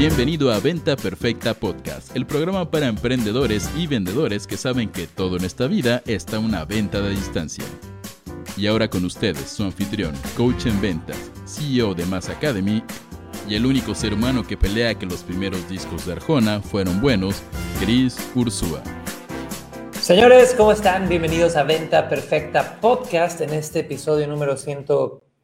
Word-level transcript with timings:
Bienvenido 0.00 0.50
a 0.50 0.60
Venta 0.60 0.96
Perfecta 0.96 1.52
Podcast, 1.52 2.16
el 2.16 2.24
programa 2.24 2.70
para 2.70 2.86
emprendedores 2.86 3.70
y 3.76 3.86
vendedores 3.86 4.46
que 4.46 4.56
saben 4.56 4.88
que 4.88 5.06
todo 5.06 5.36
en 5.36 5.44
esta 5.44 5.66
vida 5.66 6.02
está 6.06 6.38
una 6.38 6.64
venta 6.64 7.02
de 7.02 7.10
distancia. 7.10 7.66
Y 8.56 8.66
ahora 8.66 8.88
con 8.88 9.04
ustedes, 9.04 9.50
su 9.50 9.62
anfitrión, 9.62 10.14
coach 10.38 10.64
en 10.64 10.80
ventas, 10.80 11.30
CEO 11.44 11.94
de 11.94 12.06
Mass 12.06 12.30
Academy 12.30 12.82
y 13.46 13.56
el 13.56 13.66
único 13.66 13.94
ser 13.94 14.14
humano 14.14 14.42
que 14.42 14.56
pelea 14.56 14.94
que 14.94 15.04
los 15.04 15.22
primeros 15.22 15.68
discos 15.68 16.06
de 16.06 16.12
Arjona 16.12 16.62
fueron 16.62 17.02
buenos, 17.02 17.42
Chris 17.78 18.16
Ursúa. 18.34 18.82
Señores, 19.90 20.54
¿cómo 20.56 20.72
están? 20.72 21.10
Bienvenidos 21.10 21.56
a 21.56 21.64
Venta 21.64 22.08
Perfecta 22.08 22.80
Podcast 22.80 23.42
en 23.42 23.52
este 23.52 23.80
episodio 23.80 24.26
número 24.26 24.56
100. 24.56 24.86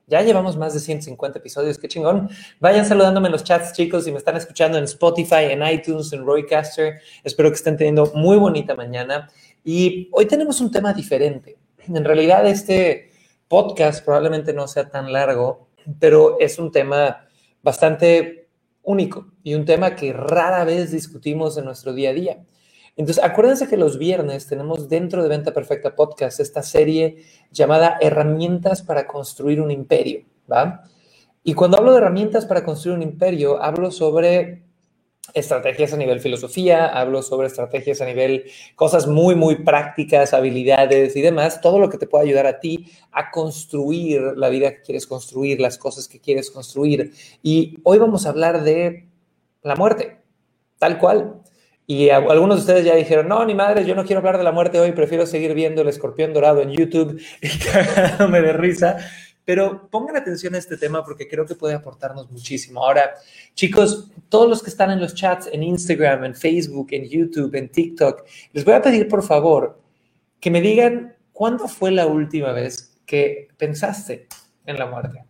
Ya 0.08 0.22
llevamos 0.22 0.56
más 0.56 0.72
de 0.72 0.78
150 0.78 1.40
episodios, 1.40 1.78
qué 1.78 1.88
chingón. 1.88 2.30
Vayan 2.60 2.86
saludándome 2.86 3.26
en 3.26 3.32
los 3.32 3.42
chats, 3.42 3.72
chicos, 3.72 4.04
si 4.04 4.12
me 4.12 4.18
están 4.18 4.36
escuchando 4.36 4.78
en 4.78 4.84
Spotify, 4.84 5.46
en 5.50 5.66
iTunes, 5.66 6.12
en 6.12 6.24
Roycaster. 6.24 7.00
Espero 7.24 7.50
que 7.50 7.56
estén 7.56 7.76
teniendo 7.76 8.12
muy 8.14 8.36
bonita 8.36 8.76
mañana. 8.76 9.28
Y 9.64 10.08
hoy 10.12 10.26
tenemos 10.26 10.60
un 10.60 10.70
tema 10.70 10.92
diferente. 10.92 11.56
En 11.88 12.04
realidad, 12.04 12.46
este 12.46 13.10
podcast 13.48 14.04
probablemente 14.04 14.52
no 14.52 14.68
sea 14.68 14.88
tan 14.88 15.12
largo, 15.12 15.66
pero 15.98 16.38
es 16.38 16.60
un 16.60 16.70
tema 16.70 17.26
bastante 17.60 18.48
único 18.84 19.32
y 19.42 19.54
un 19.54 19.64
tema 19.64 19.96
que 19.96 20.12
rara 20.12 20.62
vez 20.62 20.92
discutimos 20.92 21.58
en 21.58 21.64
nuestro 21.64 21.92
día 21.92 22.10
a 22.10 22.12
día. 22.12 22.44
Entonces, 22.96 23.22
acuérdense 23.22 23.68
que 23.68 23.76
los 23.76 23.98
viernes 23.98 24.46
tenemos 24.46 24.88
dentro 24.88 25.22
de 25.22 25.28
Venta 25.28 25.52
Perfecta 25.52 25.94
Podcast 25.94 26.40
esta 26.40 26.62
serie 26.62 27.24
llamada 27.50 27.98
Herramientas 28.00 28.82
para 28.82 29.06
construir 29.06 29.60
un 29.60 29.70
imperio, 29.70 30.24
¿va? 30.50 30.82
Y 31.44 31.54
cuando 31.54 31.76
hablo 31.76 31.92
de 31.92 31.98
herramientas 31.98 32.46
para 32.46 32.64
construir 32.64 32.96
un 32.96 33.02
imperio, 33.02 33.62
hablo 33.62 33.90
sobre 33.90 34.62
estrategias 35.34 35.92
a 35.92 35.96
nivel 35.96 36.20
filosofía, 36.20 36.86
hablo 36.86 37.22
sobre 37.22 37.48
estrategias 37.48 38.00
a 38.00 38.06
nivel 38.06 38.44
cosas 38.74 39.06
muy, 39.06 39.34
muy 39.34 39.56
prácticas, 39.56 40.32
habilidades 40.32 41.14
y 41.16 41.20
demás, 41.20 41.60
todo 41.60 41.78
lo 41.78 41.90
que 41.90 41.98
te 41.98 42.06
pueda 42.06 42.24
ayudar 42.24 42.46
a 42.46 42.60
ti 42.60 42.86
a 43.12 43.30
construir 43.30 44.22
la 44.36 44.48
vida 44.48 44.72
que 44.72 44.82
quieres 44.82 45.06
construir, 45.06 45.60
las 45.60 45.78
cosas 45.78 46.08
que 46.08 46.20
quieres 46.20 46.50
construir. 46.50 47.12
Y 47.42 47.78
hoy 47.84 47.98
vamos 47.98 48.26
a 48.26 48.30
hablar 48.30 48.62
de 48.62 49.06
la 49.62 49.76
muerte, 49.76 50.18
tal 50.78 50.98
cual. 50.98 51.42
Y 51.88 52.10
algunos 52.10 52.56
de 52.56 52.60
ustedes 52.60 52.84
ya 52.84 52.96
dijeron, 52.96 53.28
no, 53.28 53.44
ni 53.44 53.54
madre, 53.54 53.84
yo 53.84 53.94
no 53.94 54.04
quiero 54.04 54.18
hablar 54.18 54.38
de 54.38 54.44
la 54.44 54.50
muerte 54.50 54.80
hoy, 54.80 54.90
prefiero 54.90 55.24
seguir 55.24 55.54
viendo 55.54 55.82
el 55.82 55.88
escorpión 55.88 56.32
dorado 56.32 56.60
en 56.60 56.72
YouTube 56.72 57.20
y 57.40 57.48
cagándome 57.58 58.40
de 58.40 58.52
risa. 58.52 58.96
Pero 59.44 59.88
pongan 59.88 60.16
atención 60.16 60.56
a 60.56 60.58
este 60.58 60.76
tema 60.76 61.04
porque 61.04 61.28
creo 61.28 61.46
que 61.46 61.54
puede 61.54 61.74
aportarnos 61.74 62.28
muchísimo. 62.32 62.84
Ahora, 62.84 63.14
chicos, 63.54 64.10
todos 64.28 64.48
los 64.48 64.60
que 64.60 64.70
están 64.70 64.90
en 64.90 65.00
los 65.00 65.14
chats, 65.14 65.48
en 65.52 65.62
Instagram, 65.62 66.24
en 66.24 66.34
Facebook, 66.34 66.88
en 66.90 67.08
YouTube, 67.08 67.54
en 67.54 67.68
TikTok, 67.68 68.24
les 68.52 68.64
voy 68.64 68.74
a 68.74 68.82
pedir 68.82 69.06
por 69.06 69.22
favor 69.22 69.80
que 70.40 70.50
me 70.50 70.60
digan 70.60 71.14
cuándo 71.32 71.68
fue 71.68 71.92
la 71.92 72.06
última 72.06 72.50
vez 72.50 72.98
que 73.06 73.46
pensaste 73.56 74.26
en 74.66 74.78
la 74.78 74.86
muerte. 74.86 75.24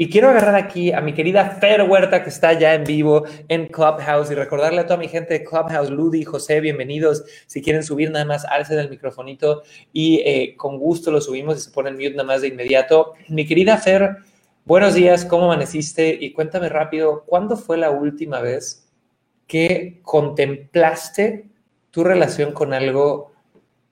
Y 0.00 0.10
quiero 0.10 0.28
agarrar 0.28 0.54
aquí 0.54 0.92
a 0.92 1.00
mi 1.00 1.12
querida 1.12 1.58
Fer 1.60 1.82
Huerta, 1.82 2.22
que 2.22 2.28
está 2.28 2.52
ya 2.52 2.72
en 2.72 2.84
vivo 2.84 3.24
en 3.48 3.66
Clubhouse, 3.66 4.30
y 4.30 4.36
recordarle 4.36 4.82
a 4.82 4.86
toda 4.86 4.96
mi 4.96 5.08
gente 5.08 5.34
de 5.34 5.42
Clubhouse, 5.42 5.90
Ludi, 5.90 6.22
José, 6.22 6.60
bienvenidos. 6.60 7.24
Si 7.48 7.60
quieren 7.62 7.82
subir, 7.82 8.12
nada 8.12 8.24
más 8.24 8.44
alcen 8.44 8.78
el 8.78 8.90
microfonito 8.90 9.64
y 9.92 10.20
eh, 10.20 10.54
con 10.56 10.78
gusto 10.78 11.10
lo 11.10 11.20
subimos 11.20 11.58
y 11.58 11.60
se 11.62 11.72
ponen 11.72 11.94
mute 11.94 12.12
nada 12.12 12.22
más 12.22 12.42
de 12.42 12.46
inmediato. 12.46 13.14
Mi 13.26 13.44
querida 13.44 13.76
Fer, 13.76 14.18
buenos 14.64 14.94
días, 14.94 15.24
¿cómo 15.24 15.46
amaneciste? 15.46 16.16
Y 16.20 16.32
cuéntame 16.32 16.68
rápido, 16.68 17.24
¿cuándo 17.26 17.56
fue 17.56 17.76
la 17.76 17.90
última 17.90 18.40
vez 18.40 18.88
que 19.48 19.98
contemplaste 20.02 21.48
tu 21.90 22.04
relación 22.04 22.52
con 22.52 22.72
algo 22.72 23.32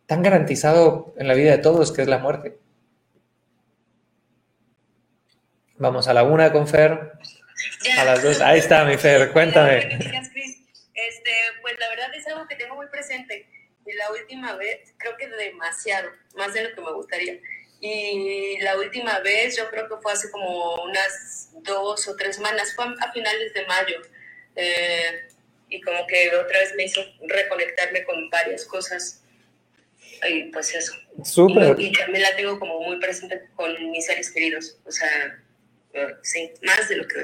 tan 0.07 0.23
garantizado 0.23 1.15
en 1.17 1.27
la 1.27 1.35
vida 1.35 1.51
de 1.51 1.59
todos, 1.59 1.91
que 1.91 2.03
es 2.03 2.09
la 2.09 2.19
muerte? 2.19 2.59
Vamos 5.79 6.09
a 6.09 6.15
la 6.15 6.23
una 6.23 6.53
con 6.53 6.67
Fer. 6.67 7.13
A 7.99 8.05
las 8.05 8.23
dos. 8.23 8.41
Ahí 8.41 8.59
está 8.59 8.85
mi 8.85 8.97
Fer, 8.97 9.33
cuéntame. 9.33 9.79
Este, 9.79 11.31
pues 11.61 11.79
la 11.79 11.89
verdad 11.91 12.15
es 12.15 12.27
algo 12.29 12.47
que 12.49 12.57
tengo 12.57 12.75
muy 12.77 12.87
presente. 12.89 13.47
Y 13.85 13.93
la 13.93 14.11
última 14.11 14.57
vez, 14.57 14.95
creo 14.97 15.17
que 15.17 15.29
demasiado, 15.29 16.11
más 16.35 16.55
de 16.55 16.65
lo 16.65 16.75
que 16.75 16.81
me 16.81 16.93
gustaría. 16.93 17.39
Y 17.81 18.59
la 18.61 18.77
última 18.79 19.21
vez, 19.21 19.57
yo 19.57 19.69
creo 19.71 19.89
que 19.89 19.97
fue 20.03 20.13
hace 20.13 20.31
como 20.31 20.75
unas 20.83 21.51
dos 21.63 22.09
o 22.09 22.17
tres 22.17 22.37
semanas, 22.37 22.75
fue 22.75 22.87
a 22.87 23.13
finales 23.13 23.53
de 23.53 23.67
mayo. 23.67 24.01
Eh, 24.57 25.29
y 25.69 25.81
como 25.83 26.07
que 26.07 26.35
otra 26.35 26.59
vez 26.59 26.75
me 26.75 26.85
hizo 26.85 27.03
reconectarme 27.29 28.05
con 28.05 28.31
varias 28.31 28.65
cosas. 28.65 29.23
Y 30.27 30.45
pues 30.45 30.75
eso. 30.75 30.95
Súper. 31.23 31.79
Y, 31.79 31.89
y 31.89 31.93
también 31.93 32.23
la 32.23 32.35
tengo 32.35 32.59
como 32.59 32.81
muy 32.81 32.99
presente 32.99 33.43
con 33.55 33.91
mis 33.91 34.07
seres 34.07 34.31
queridos. 34.31 34.79
O 34.87 34.91
sea, 34.91 35.39
sí, 36.23 36.51
más 36.63 36.89
de 36.89 36.97
lo 36.97 37.07
que 37.07 37.17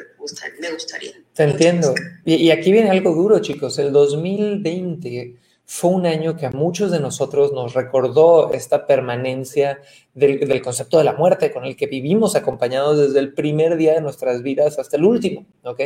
me 0.60 0.70
gustaría. 0.70 1.12
Te 1.34 1.44
entiendo. 1.44 1.94
Y, 2.24 2.50
aquí 2.50 2.72
viene 2.72 2.90
algo 2.90 3.14
duro, 3.14 3.38
chicos. 3.40 3.78
El 3.78 3.92
2020 3.92 5.36
fue 5.64 5.90
un 5.90 6.06
año 6.06 6.36
que 6.36 6.46
a 6.46 6.50
muchos 6.50 6.90
de 6.90 7.00
nosotros 7.00 7.52
nos 7.52 7.72
recordó 7.72 8.52
esta 8.52 8.86
permanencia 8.86 9.80
del, 10.12 10.60
concepto 10.60 10.98
de 10.98 11.04
la 11.04 11.14
muerte 11.14 11.50
con 11.50 11.64
el 11.64 11.76
que 11.76 11.86
vivimos 11.86 12.36
acompañados 12.36 12.98
desde 12.98 13.20
el 13.20 13.32
primer 13.32 13.76
día 13.76 13.94
de 13.94 14.00
nuestras 14.00 14.42
vidas 14.42 14.78
hasta 14.78 14.96
el 14.96 15.04
último, 15.04 15.46
¿ok? 15.62 15.80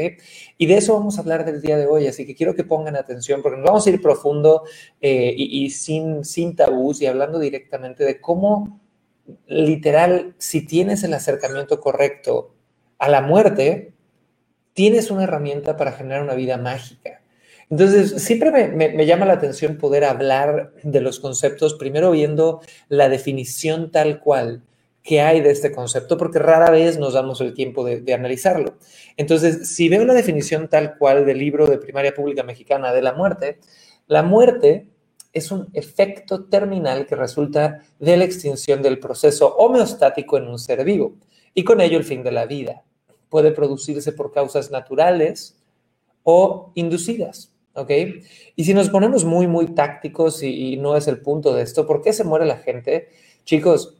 Y 0.59 0.67
de 0.67 0.79
eso 0.79 0.95
vamos 0.95 1.19
a 1.19 1.21
hablar 1.21 1.45
del 1.45 1.61
día 1.61 1.77
de 1.77 1.87
hoy, 1.87 2.09
así 2.09 2.27
que 2.27 2.35
quiero 2.35 2.55
que 2.55 2.65
pongan 2.65 2.97
atención 2.97 3.43
porque 3.43 3.59
nos 3.59 3.67
vamos 3.67 3.87
a 3.87 3.91
ir 3.91 4.03
profundo 4.03 4.65
eh, 5.01 5.33
y, 5.37 5.65
y 5.65 5.71
sin, 5.71 6.25
sin 6.25 6.57
tabús 6.57 7.01
y 7.01 7.07
hablando 7.07 7.39
directamente 7.39 8.05
de 8.05 8.21
cómo 8.21 8.81
literal, 9.47 10.35
si 10.39 10.67
tienes 10.67 11.03
el 11.05 11.15
acercamiento 11.15 11.81
correcto 11.81 12.56
a 12.99 13.09
la 13.09 13.21
muerte, 13.21 13.93
tienes 14.73 15.11
una 15.11 15.25
herramienta 15.25 15.77
para 15.77 15.93
generar 15.93 16.23
una 16.23 16.35
vida 16.35 16.59
mágica. 16.59 17.23
Entonces, 17.69 18.23
siempre 18.23 18.69
me, 18.69 19.07
llama 19.07 19.27
la 19.27 19.33
atención 19.33 19.77
poder 19.77 20.05
hablar 20.05 20.73
de 20.83 21.01
los 21.01 21.19
conceptos, 21.19 21.75
primero 21.75 22.13
viendo 22.13 22.61
la 22.89 23.09
definición 23.09 23.91
tal 23.91 24.21
cual 24.21 24.63
que 25.03 25.21
hay 25.21 25.41
de 25.41 25.51
este 25.51 25.73
concepto, 25.73 26.17
porque 26.17 26.39
rara 26.39 26.71
vez 26.71 26.99
nos 26.99 27.15
damos 27.15 27.41
el 27.41 27.55
tiempo 27.55 27.85
de, 27.85 28.01
de 28.01 28.15
analizarlo. 28.15 28.77
Entonces, 29.17 29.69
si 29.69 29.89
veo 29.89 30.05
la 30.05 30.15
definición 30.15 30.69
tal 30.69 30.97
cual 30.97 31.25
del 31.27 31.39
libro 31.39 31.67
de 31.67 31.79
primaria 31.79 32.15
pública 32.15 32.43
mexicana 32.43 32.93
de 32.93 33.03
la 33.03 33.13
muerte, 33.13 33.59
la 34.07 34.23
muerte 34.23 34.89
es 35.33 35.51
un 35.51 35.69
efecto 35.75 36.45
terminal 36.45 37.07
que 37.07 37.15
resulta 37.15 37.83
de 37.99 38.17
la 38.17 38.25
extinción 38.25 38.83
del 38.83 38.99
proceso 38.99 39.55
homeostático 39.57 40.39
en 40.39 40.49
un 40.49 40.59
ser 40.59 40.85
vivo 40.85 41.17
y 41.53 41.65
con 41.65 41.81
ello 41.81 41.99
el 41.99 42.05
fin 42.05 42.23
de 42.23 42.33
la 42.33 42.47
vida 42.47 42.83
puede 43.29 43.53
producirse 43.53 44.13
por 44.13 44.33
causas 44.33 44.71
naturales 44.71 45.57
o 46.23 46.73
inducidas. 46.75 47.53
¿Ok? 47.75 47.91
Y 48.57 48.65
si 48.65 48.73
nos 48.73 48.89
ponemos 48.89 49.27
muy, 49.27 49.47
muy 49.47 49.75
tácticos 49.75 50.43
y, 50.43 50.79
no 50.79 50.97
es 50.97 51.09
el 51.09 51.21
punto 51.21 51.55
de 51.55 51.63
esto, 51.63 51.87
¿por 51.87 52.01
qué 52.01 52.15
se 52.15 52.25
muere 52.25 52.47
la 52.47 52.57
gente? 52.57 53.11
Chicos, 53.45 53.96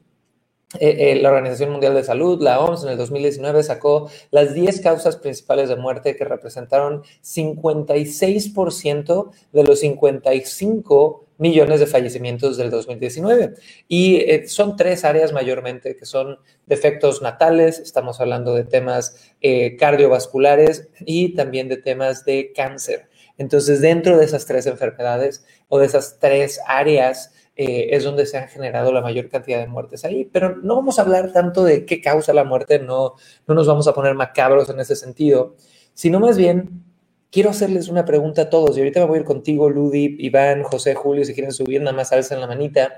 eh, 0.81 1.13
eh, 1.13 1.17
la 1.17 1.29
Organización 1.31 1.71
Mundial 1.71 1.95
de 1.95 2.05
Salud, 2.05 2.43
la 2.43 2.61
OMS, 2.61 2.85
en 2.85 2.91
el 2.91 2.97
2019 2.97 3.63
sacó 3.63 4.11
las 4.31 4.55
10 4.55 4.81
causas 4.81 5.17
principales 5.17 5.69
de 5.69 5.77
muerte 5.77 6.17
que 6.17 6.25
representaron 6.25 7.03
56% 7.23 9.31
de 9.53 9.65
los 9.65 9.81
55 9.81 11.25
millones 11.39 11.81
de 11.81 11.87
fallecimientos 11.87 12.57
del 12.57 12.71
2019. 12.71 13.55
Y 13.89 14.17
eh, 14.17 14.49
son 14.49 14.77
tres 14.77 15.05
áreas 15.05 15.33
mayormente, 15.33 15.97
que 15.97 16.07
son 16.07 16.39
defectos 16.67 17.23
natales, 17.23 17.79
estamos 17.79 18.21
hablando 18.21 18.55
de 18.55 18.65
temas 18.65 19.33
cardiovasculares 19.79 20.89
y 21.01 21.35
también 21.35 21.69
de 21.69 21.77
temas 21.77 22.25
de 22.25 22.53
cáncer. 22.55 23.09
Entonces, 23.39 23.81
dentro 23.81 24.17
de 24.17 24.25
esas 24.25 24.47
tres 24.47 24.67
enfermedades 24.67 25.45
o 25.69 25.79
de 25.79 25.87
esas 25.87 26.19
tres 26.19 26.61
áreas, 26.67 27.33
eh, 27.57 27.89
es 27.91 28.05
donde 28.05 28.27
se 28.27 28.39
han 28.39 28.49
generado 28.49 28.93
la 28.93 29.01
mayor 29.01 29.29
cantidad 29.29 29.59
de 29.59 29.67
muertes 29.67 30.05
ahí. 30.05 30.29
Pero 30.31 30.57
no 30.57 30.77
vamos 30.77 30.99
a 30.99 31.03
hablar 31.03 31.33
tanto 31.33 31.65
de 31.65 31.85
qué 31.87 32.01
causa 32.01 32.33
la 32.33 32.45
muerte, 32.45 32.79
no, 32.79 33.15
no 33.47 33.55
nos 33.55 33.67
vamos 33.67 33.89
a 33.89 33.95
poner 33.95 34.15
macabros 34.15 34.69
en 34.71 34.79
ese 34.81 34.97
sentido, 34.97 35.57
sino 35.95 36.21
más 36.21 36.37
bien 36.37 36.85
quiero 37.31 37.51
hacerles 37.51 37.89
una 37.89 38.05
pregunta 38.05 38.43
a 38.43 38.51
todos. 38.51 38.77
Y 38.77 38.81
ahorita 38.81 39.01
me 39.01 39.07
voy 39.07 39.17
a 39.19 39.21
ir 39.21 39.27
contigo, 39.27 39.69
Ludi, 39.69 40.17
Iván, 40.19 40.63
José, 40.63 40.95
Julio, 40.95 41.25
si 41.25 41.35
quieren 41.35 41.53
subir, 41.53 41.81
nada 41.81 41.97
más 41.97 42.13
alzan 42.13 42.41
la 42.41 42.47
manita. 42.47 42.95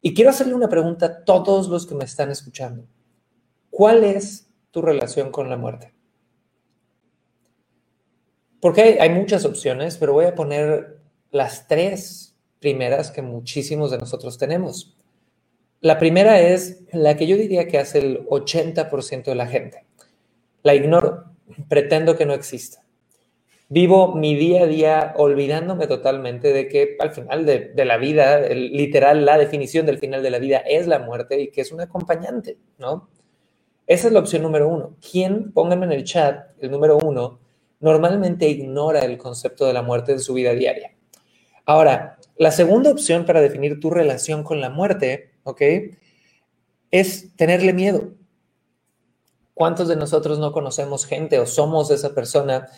Y 0.00 0.14
quiero 0.14 0.30
hacerle 0.30 0.54
una 0.54 0.68
pregunta 0.68 1.06
a 1.06 1.24
todos 1.24 1.68
los 1.68 1.86
que 1.86 1.94
me 1.94 2.04
están 2.04 2.30
escuchando. 2.30 2.86
¿Cuál 3.70 4.04
es 4.04 4.50
tu 4.70 4.82
relación 4.82 5.30
con 5.30 5.50
la 5.50 5.56
muerte? 5.56 5.92
Porque 8.60 8.98
hay, 9.00 9.10
muchas 9.10 9.44
opciones, 9.44 9.96
pero 9.96 10.12
voy 10.12 10.26
a 10.26 10.34
poner 10.34 10.98
las 11.30 11.66
tres 11.66 12.29
primeras 12.60 13.10
que 13.10 13.22
muchísimos 13.22 13.90
de 13.90 13.98
nosotros 13.98 14.38
tenemos. 14.38 14.96
La 15.80 15.98
primera 15.98 16.40
es 16.40 16.84
la 16.92 17.16
que 17.16 17.26
yo 17.26 17.36
diría 17.36 17.66
que 17.66 17.78
hace 17.78 17.98
el 17.98 18.26
80% 18.26 19.24
de 19.24 19.34
la 19.34 19.46
gente. 19.46 19.86
La 20.62 20.74
ignoro, 20.74 21.24
pretendo 21.68 22.16
que 22.16 22.26
no 22.26 22.34
exista. 22.34 22.84
vivo 23.70 24.14
mi 24.16 24.34
día 24.34 24.64
a 24.64 24.66
día 24.66 25.14
olvidándome 25.16 25.86
totalmente 25.86 26.52
de 26.52 26.68
que 26.68 26.96
al 26.98 27.12
final 27.12 27.46
de, 27.46 27.72
la 27.84 27.96
vida, 27.96 28.40
literal, 28.50 29.24
la 29.24 29.38
definición 29.38 29.86
del 29.86 29.98
final 29.98 30.22
de 30.22 30.30
la 30.30 30.38
vida 30.38 30.58
es 30.58 30.86
la 30.86 30.98
muerte 30.98 31.40
y 31.40 31.50
que 31.50 31.60
es 31.60 31.72
un 31.72 31.80
acompañante, 31.80 32.58
¿no? 32.78 33.08
Esa 33.86 34.08
es 34.08 34.12
la 34.12 34.20
opción 34.20 34.42
número 34.42 34.68
uno. 34.68 34.96
¿Quién, 35.00 35.52
pónganme 35.52 35.86
en 35.86 35.92
el 35.92 36.04
chat, 36.04 36.50
el 36.60 36.70
número 36.70 36.98
uno, 36.98 37.40
normalmente 37.80 38.48
ignora 38.48 39.00
el 39.00 39.16
concepto 39.16 39.66
de 39.66 39.72
la 39.72 39.82
muerte 39.82 40.12
en 40.12 40.20
su 40.20 40.34
vida 40.34 40.52
diaria? 40.52 40.94
Ahora, 41.64 42.18
la 42.40 42.52
segunda 42.52 42.90
opción 42.90 43.26
para 43.26 43.42
definir 43.42 43.80
tu 43.80 43.90
relación 43.90 44.44
con 44.44 44.62
la 44.62 44.70
muerte, 44.70 45.32
¿ok? 45.42 45.60
Es 46.90 47.36
tenerle 47.36 47.74
miedo. 47.74 48.14
¿Cuántos 49.52 49.88
de 49.88 49.96
nosotros 49.96 50.38
no 50.38 50.50
conocemos 50.50 51.04
gente 51.04 51.38
o 51.38 51.44
somos 51.44 51.90
esa 51.90 52.14
persona 52.14 52.68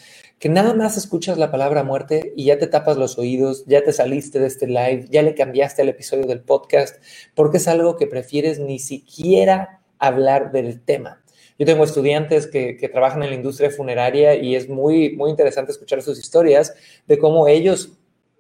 que 0.41 0.49
nada 0.49 0.75
más 0.75 0.97
escuchas 0.97 1.39
la 1.39 1.53
palabra 1.53 1.85
muerte 1.85 2.33
y 2.37 2.47
ya 2.47 2.59
te 2.59 2.67
tapas 2.67 2.97
los 2.97 3.19
oídos, 3.19 3.65
ya 3.67 3.85
te 3.85 3.93
saliste 3.93 4.41
de 4.41 4.49
este 4.49 4.67
live, 4.67 5.07
ya 5.11 5.23
le 5.23 5.37
cambiaste 5.37 5.83
el 5.83 5.91
episodio 5.91 6.27
del 6.27 6.41
podcast, 6.41 7.01
porque 7.37 7.59
es 7.59 7.69
algo 7.69 7.97
que 7.97 8.09
prefieres 8.09 8.59
ni 8.59 8.81
siquiera 8.81 9.81
hablar 10.01 10.51
del 10.51 10.83
tema. 10.83 11.23
Yo 11.57 11.67
tengo 11.67 11.85
estudiantes 11.85 12.49
que, 12.49 12.91
trabajan 12.93 13.23
en 13.23 13.31
la 13.31 13.37
industria 13.37 13.71
funeraria 13.71 14.35
y 14.35 14.57
es 14.57 14.69
muy, 14.69 15.15
muy 15.15 15.31
interesante 15.31 15.71
escuchar 15.71 16.03
sus 16.03 16.19
historias 16.19 16.75
de 17.07 17.17
cómo 17.17 17.47
ellos 17.47 17.93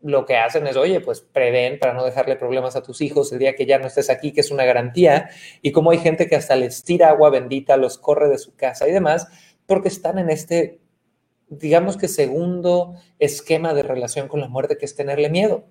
lo 0.02 0.26
que 0.26 0.36
hacen 0.36 0.66
es, 0.66 0.76
oye, 0.76 1.00
pues 1.00 1.20
prevén 1.20 1.78
para 1.78 1.94
no 1.94 2.04
dejarle 2.04 2.36
problemas 2.36 2.76
a 2.76 2.82
tus 2.82 3.00
hijos 3.00 3.32
el 3.32 3.38
día 3.38 3.54
que 3.54 3.66
ya 3.66 3.78
no 3.78 3.86
estés 3.86 4.10
aquí, 4.10 4.32
que 4.32 4.40
es 4.40 4.50
una 4.50 4.64
garantía, 4.64 5.30
y 5.62 5.72
cómo 5.72 5.90
hay 5.90 5.98
gente 5.98 6.28
que 6.28 6.36
hasta 6.36 6.56
les 6.56 6.84
tira 6.84 7.10
agua 7.10 7.30
bendita, 7.30 7.76
los 7.76 7.98
corre 7.98 8.28
de 8.28 8.38
su 8.38 8.54
casa 8.54 8.88
y 8.88 8.92
demás, 8.92 9.28
porque 9.66 9.88
están 9.88 10.18
en 10.18 10.30
este 10.30 10.82
digamos 11.58 11.96
que 11.96 12.08
segundo 12.08 12.94
esquema 13.18 13.74
de 13.74 13.82
relación 13.82 14.28
con 14.28 14.40
la 14.40 14.48
muerte, 14.48 14.78
que 14.78 14.86
es 14.86 14.94
tenerle 14.96 15.28
miedo. 15.28 15.64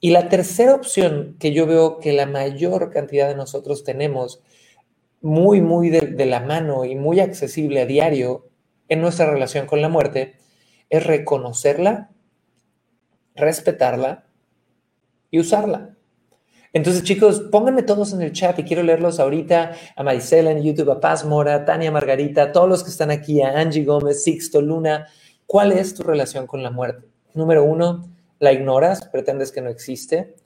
Y 0.00 0.10
la 0.10 0.28
tercera 0.28 0.74
opción 0.74 1.36
que 1.38 1.52
yo 1.52 1.66
veo 1.66 1.98
que 1.98 2.12
la 2.12 2.26
mayor 2.26 2.90
cantidad 2.90 3.28
de 3.28 3.34
nosotros 3.34 3.84
tenemos 3.84 4.42
muy, 5.20 5.60
muy 5.60 5.90
de, 5.90 6.24
la 6.26 6.40
mano 6.40 6.84
y 6.84 6.94
muy 6.94 7.20
accesible 7.20 7.82
a 7.82 7.86
diario 7.86 8.48
en 8.88 9.02
nuestra 9.02 9.30
relación 9.30 9.66
con 9.66 9.82
la 9.82 9.88
muerte 9.88 10.36
es 10.88 11.04
reconocerla, 11.04 12.10
respetarla 13.40 14.26
y 15.30 15.40
usarla. 15.40 15.96
Entonces, 16.72 17.02
chicos, 17.02 17.40
pónganme 17.50 17.82
todos 17.82 18.12
en 18.12 18.22
el 18.22 18.32
chat 18.32 18.56
y 18.60 18.62
quiero 18.62 18.84
leerlos 18.84 19.18
ahorita 19.18 19.72
a 19.96 20.02
Marisela 20.04 20.52
en 20.52 20.62
YouTube, 20.62 20.90
a 20.92 21.00
Paz 21.00 21.24
Mora, 21.24 21.64
Tania 21.64 21.90
Margarita, 21.90 22.52
todos 22.52 22.68
los 22.68 22.84
que 22.84 22.90
están 22.90 23.10
aquí, 23.10 23.42
a 23.42 23.58
Angie 23.58 23.84
Gómez, 23.84 24.22
Sixto 24.22 24.62
Luna. 24.62 25.08
¿Cuál 25.46 25.72
es 25.72 25.94
tu 25.94 26.04
relación 26.04 26.46
con 26.46 26.62
la 26.62 26.70
muerte? 26.70 27.08
Número 27.34 27.64
uno, 27.64 28.08
la 28.38 28.52
ignoras, 28.52 29.08
pretendes 29.08 29.50
que 29.50 29.62
no 29.62 29.68
existe. 29.68 30.36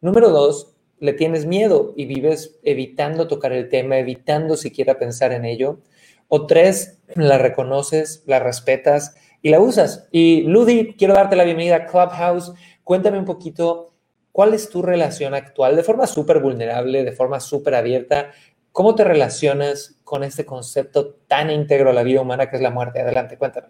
Número 0.00 0.30
dos, 0.30 0.74
le 1.00 1.12
tienes 1.12 1.44
miedo 1.44 1.92
y 1.96 2.06
vives 2.06 2.58
evitando 2.62 3.28
tocar 3.28 3.52
el 3.52 3.68
tema, 3.68 3.98
evitando 3.98 4.56
siquiera 4.56 4.98
pensar 4.98 5.32
en 5.32 5.44
ello. 5.44 5.80
O 6.28 6.46
tres, 6.46 6.98
la 7.14 7.36
reconoces, 7.36 8.22
la 8.26 8.38
respetas 8.38 9.16
y 9.44 9.50
la 9.50 9.60
usas. 9.60 10.08
Y 10.10 10.40
Ludi, 10.42 10.96
quiero 10.98 11.14
darte 11.14 11.36
la 11.36 11.44
bienvenida 11.44 11.76
a 11.76 11.86
Clubhouse. 11.86 12.52
Cuéntame 12.82 13.20
un 13.20 13.24
poquito 13.24 13.94
¿Cuál 14.34 14.52
es 14.52 14.68
tu 14.68 14.82
relación 14.82 15.32
actual 15.32 15.76
de 15.76 15.84
forma 15.84 16.08
súper 16.08 16.40
vulnerable, 16.40 17.04
de 17.04 17.12
forma 17.12 17.38
súper 17.38 17.76
abierta? 17.76 18.32
¿Cómo 18.72 18.96
te 18.96 19.04
relacionas 19.04 19.94
con 20.02 20.24
este 20.24 20.44
concepto 20.44 21.14
tan 21.28 21.52
íntegro 21.52 21.90
a 21.90 21.92
la 21.92 22.02
vida 22.02 22.20
humana 22.20 22.50
que 22.50 22.56
es 22.56 22.62
la 22.62 22.70
muerte? 22.70 23.00
Adelante, 23.00 23.38
cuéntame. 23.38 23.68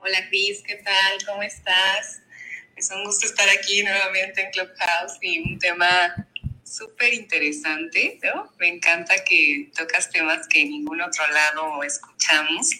Hola 0.00 0.18
Cris, 0.28 0.60
¿qué 0.66 0.74
tal? 0.82 1.24
¿Cómo 1.24 1.40
estás? 1.44 2.20
Es 2.74 2.90
un 2.90 3.04
gusto 3.04 3.26
estar 3.26 3.46
aquí 3.48 3.84
nuevamente 3.84 4.42
en 4.42 4.50
Clubhouse 4.50 5.18
y 5.20 5.52
un 5.52 5.58
tema 5.60 6.26
súper 6.66 7.14
interesante, 7.14 8.18
¿no? 8.22 8.52
Me 8.58 8.68
encanta 8.68 9.14
que 9.24 9.70
tocas 9.76 10.10
temas 10.10 10.46
que 10.48 10.60
en 10.60 10.70
ningún 10.70 11.00
otro 11.00 11.26
lado 11.28 11.82
escuchamos. 11.84 12.70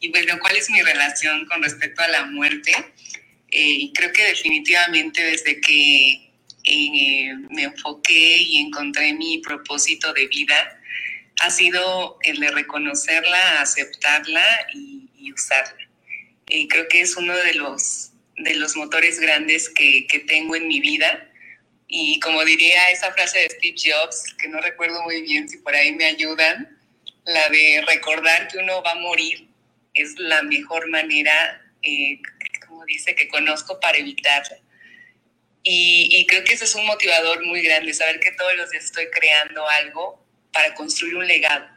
Y 0.00 0.10
bueno, 0.10 0.38
¿cuál 0.40 0.56
es 0.56 0.70
mi 0.70 0.80
relación 0.82 1.46
con 1.46 1.62
respecto 1.62 2.02
a 2.02 2.08
la 2.08 2.24
muerte? 2.24 2.72
Eh, 3.50 3.90
creo 3.94 4.12
que 4.12 4.24
definitivamente 4.24 5.22
desde 5.22 5.60
que 5.60 6.30
eh, 6.64 7.34
me 7.50 7.64
enfoqué 7.64 8.38
y 8.38 8.58
encontré 8.58 9.12
mi 9.12 9.38
propósito 9.38 10.12
de 10.12 10.26
vida, 10.26 10.80
ha 11.40 11.50
sido 11.50 12.18
el 12.22 12.40
de 12.40 12.50
reconocerla, 12.50 13.60
aceptarla 13.60 14.44
y, 14.74 15.32
usarla. 15.32 15.88
Y 16.48 16.66
creo 16.68 16.88
que 16.88 17.02
es 17.02 17.16
uno 17.16 17.36
de 17.36 17.54
los, 17.54 18.10
de 18.38 18.56
los 18.56 18.74
motores 18.76 19.20
grandes 19.20 19.68
que, 19.68 20.06
que 20.06 20.20
tengo 20.20 20.56
en 20.56 20.66
mi 20.66 20.80
vida. 20.80 21.27
Y 21.88 22.20
como 22.20 22.44
diría 22.44 22.90
esa 22.90 23.12
frase 23.12 23.38
de 23.40 23.50
Steve 23.50 23.76
Jobs, 23.76 24.34
que 24.38 24.48
no 24.48 24.60
recuerdo 24.60 25.02
muy 25.02 25.22
bien 25.22 25.48
si 25.48 25.56
por 25.58 25.74
ahí 25.74 25.92
me 25.92 26.04
ayudan, 26.04 26.78
la 27.24 27.48
de 27.48 27.82
recordar 27.86 28.48
que 28.48 28.58
uno 28.58 28.82
va 28.82 28.92
a 28.92 28.96
morir 28.96 29.48
es 29.94 30.18
la 30.18 30.42
mejor 30.42 30.88
manera 30.88 31.62
eh, 31.82 32.20
dice, 32.86 33.14
que 33.14 33.28
conozco 33.28 33.78
para 33.80 33.98
evitarla. 33.98 34.58
Y, 35.62 36.24
creo 36.26 36.44
que 36.44 36.54
ese 36.54 36.64
es 36.64 36.74
un 36.74 36.86
motivador 36.86 37.44
muy 37.44 37.60
grande, 37.62 37.92
saber 37.92 38.20
que 38.20 38.32
todos 38.32 38.56
los 38.56 38.70
días 38.70 38.84
estoy 38.84 39.08
creando 39.10 39.68
algo 39.68 40.24
para 40.50 40.74
construir 40.74 41.16
un 41.16 41.26
legado, 41.26 41.68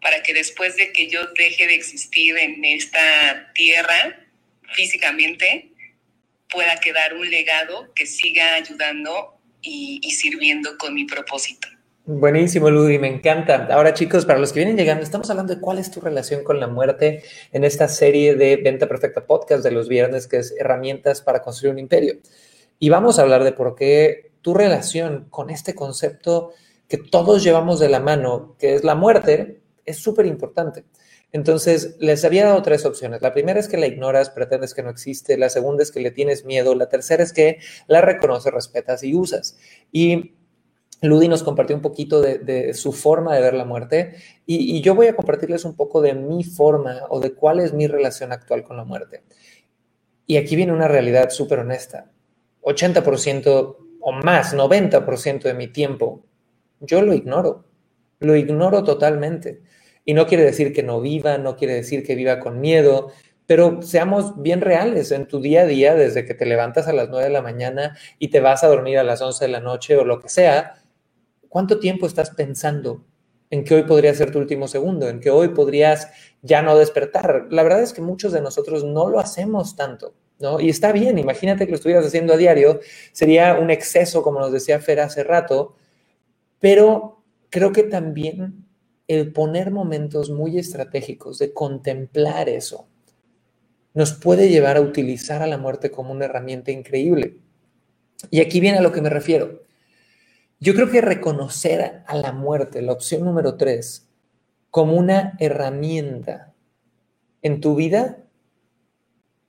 para 0.00 0.22
que 0.22 0.32
después 0.32 0.76
de 0.76 0.92
que 0.92 1.08
yo 1.08 1.26
deje 1.34 1.66
de 1.66 1.74
existir 1.74 2.36
en 2.38 2.64
esta 2.64 3.52
tierra 3.52 4.20
físicamente, 4.74 5.70
pueda 6.48 6.78
quedar 6.78 7.14
un 7.14 7.28
legado 7.28 7.92
que 7.94 8.06
siga 8.06 8.54
ayudando 8.54 9.31
y, 9.62 10.00
sirviendo 10.10 10.70
con 10.78 10.94
mi 10.94 11.04
propósito. 11.04 11.68
Buenísimo, 12.04 12.68
Ludi, 12.68 12.98
me 12.98 13.06
encanta. 13.06 13.68
Ahora, 13.70 13.94
chicos, 13.94 14.26
para 14.26 14.40
los 14.40 14.52
que 14.52 14.58
vienen 14.58 14.76
llegando, 14.76 15.04
estamos 15.04 15.30
hablando 15.30 15.54
de 15.54 15.60
cuál 15.60 15.78
es 15.78 15.90
tu 15.90 16.00
relación 16.00 16.42
con 16.42 16.58
la 16.58 16.66
muerte 16.66 17.22
en 17.52 17.62
esta 17.62 17.86
serie 17.86 18.34
de 18.34 18.56
Venta 18.56 18.88
Perfecta 18.88 19.24
Podcast 19.24 19.62
de 19.62 19.70
los 19.70 19.88
viernes, 19.88 20.26
que 20.26 20.38
es 20.38 20.52
herramientas 20.58 21.22
para 21.22 21.42
construir 21.42 21.72
un 21.72 21.78
imperio. 21.78 22.14
Y 22.80 22.88
vamos 22.88 23.18
a 23.18 23.22
hablar 23.22 23.44
de 23.44 23.52
por 23.52 23.76
qué 23.76 24.32
tu 24.40 24.52
relación 24.52 25.26
con 25.30 25.50
este 25.50 25.74
concepto 25.74 26.52
que 26.88 26.98
todos 26.98 27.44
llevamos 27.44 27.78
de 27.78 27.88
la 27.88 28.00
mano, 28.00 28.56
que 28.58 28.74
es 28.74 28.82
la 28.82 28.96
muerte, 28.96 29.60
es 29.84 29.98
súper 29.98 30.26
importante. 30.26 30.84
Entonces, 31.32 31.96
les 31.98 32.24
había 32.24 32.44
dado 32.44 32.62
tres 32.62 32.84
opciones. 32.84 33.22
La 33.22 33.32
primera 33.32 33.58
es 33.58 33.66
que 33.66 33.78
la 33.78 33.86
ignoras, 33.86 34.28
pretendes 34.28 34.74
que 34.74 34.82
no 34.82 34.90
existe. 34.90 35.38
La 35.38 35.48
segunda 35.48 35.82
es 35.82 35.90
que 35.90 36.00
le 36.00 36.10
tienes 36.10 36.44
miedo. 36.44 36.74
La 36.74 36.90
tercera 36.90 37.22
es 37.22 37.32
que 37.32 37.58
la 37.86 38.02
reconoces, 38.02 38.52
respetas 38.52 39.02
y 39.02 39.14
usas. 39.14 39.58
Y 39.90 40.34
Ludi 41.02 41.28
nos 41.28 41.42
compartió 41.42 41.74
un 41.74 41.82
poquito 41.82 42.20
de, 42.20 42.74
su 42.74 42.92
forma 42.92 43.34
de 43.34 43.40
ver 43.40 43.54
la 43.54 43.64
muerte 43.64 44.14
y, 44.46 44.80
yo 44.82 44.94
voy 44.94 45.08
a 45.08 45.16
compartirles 45.16 45.64
un 45.64 45.74
poco 45.74 46.00
de 46.00 46.14
mi 46.14 46.44
forma 46.44 47.00
o 47.08 47.18
de 47.18 47.34
cuál 47.34 47.58
es 47.58 47.72
mi 47.72 47.88
relación 47.88 48.30
actual 48.30 48.62
con 48.62 48.76
la 48.76 48.84
muerte. 48.84 49.24
Y 50.26 50.36
aquí 50.36 50.54
viene 50.54 50.72
una 50.72 50.86
realidad 50.86 51.30
súper 51.30 51.58
honesta. 51.58 52.12
80% 52.62 53.76
o 54.00 54.12
más, 54.12 54.54
90% 54.54 55.42
de 55.42 55.54
mi 55.54 55.68
tiempo, 55.68 56.24
yo 56.80 57.02
lo 57.02 57.14
ignoro. 57.14 57.64
Lo 58.20 58.36
ignoro 58.36 58.84
totalmente. 58.84 59.62
Y 60.04 60.14
no 60.14 60.26
quiere 60.26 60.44
decir 60.44 60.72
que 60.72 60.82
no 60.82 61.00
viva, 61.00 61.38
no 61.38 61.56
quiere 61.56 61.74
decir 61.74 62.04
que 62.04 62.14
viva 62.14 62.40
con 62.40 62.60
miedo, 62.60 63.12
pero 63.46 63.82
seamos 63.82 64.40
bien 64.40 64.60
reales 64.60 65.12
en 65.12 65.26
tu 65.26 65.40
día 65.40 65.62
a 65.62 65.66
día, 65.66 65.94
desde 65.94 66.24
que 66.24 66.34
te 66.34 66.46
levantas 66.46 66.88
a 66.88 66.92
las 66.92 67.08
9 67.08 67.24
de 67.26 67.32
la 67.32 67.42
mañana 67.42 67.96
y 68.18 68.28
te 68.28 68.40
vas 68.40 68.64
a 68.64 68.68
dormir 68.68 68.98
a 68.98 69.04
las 69.04 69.20
11 69.20 69.44
de 69.44 69.50
la 69.50 69.60
noche 69.60 69.96
o 69.96 70.04
lo 70.04 70.20
que 70.20 70.28
sea, 70.28 70.82
¿Cuánto 71.52 71.78
tiempo 71.78 72.06
estás 72.06 72.30
pensando 72.30 73.04
en 73.50 73.62
que 73.62 73.74
hoy 73.74 73.82
podría 73.82 74.14
ser 74.14 74.30
tu 74.30 74.38
último 74.38 74.68
segundo, 74.68 75.06
en 75.10 75.20
que 75.20 75.28
hoy 75.28 75.48
podrías 75.48 76.08
ya 76.40 76.62
no 76.62 76.78
despertar? 76.78 77.48
La 77.50 77.62
verdad 77.62 77.82
es 77.82 77.92
que 77.92 78.00
muchos 78.00 78.32
de 78.32 78.40
nosotros 78.40 78.84
no 78.84 79.10
lo 79.10 79.20
hacemos 79.20 79.76
tanto, 79.76 80.14
¿no? 80.38 80.60
Y 80.60 80.70
está 80.70 80.92
bien, 80.92 81.18
imagínate 81.18 81.66
que 81.66 81.72
lo 81.72 81.76
estuvieras 81.76 82.06
haciendo 82.06 82.32
a 82.32 82.38
diario, 82.38 82.80
sería 83.12 83.58
un 83.58 83.70
exceso, 83.70 84.22
como 84.22 84.40
nos 84.40 84.50
decía 84.50 84.80
Fer 84.80 85.00
hace 85.00 85.24
rato, 85.24 85.76
pero 86.58 87.22
creo 87.50 87.70
que 87.70 87.82
también 87.82 88.64
el 89.12 89.32
poner 89.32 89.70
momentos 89.70 90.30
muy 90.30 90.58
estratégicos 90.58 91.38
de 91.38 91.52
contemplar 91.52 92.48
eso 92.48 92.88
nos 93.94 94.12
puede 94.12 94.48
llevar 94.48 94.76
a 94.76 94.80
utilizar 94.80 95.42
a 95.42 95.46
la 95.46 95.58
muerte 95.58 95.90
como 95.90 96.12
una 96.12 96.24
herramienta 96.24 96.70
increíble. 96.70 97.38
Y 98.30 98.40
aquí 98.40 98.60
viene 98.60 98.78
a 98.78 98.82
lo 98.82 98.92
que 98.92 99.02
me 99.02 99.10
refiero. 99.10 99.62
Yo 100.60 100.74
creo 100.74 100.90
que 100.90 101.00
reconocer 101.00 102.02
a 102.06 102.16
la 102.16 102.32
muerte, 102.32 102.82
la 102.82 102.92
opción 102.92 103.24
número 103.24 103.56
tres, 103.56 104.08
como 104.70 104.96
una 104.96 105.34
herramienta 105.38 106.54
en 107.42 107.60
tu 107.60 107.74
vida 107.74 108.18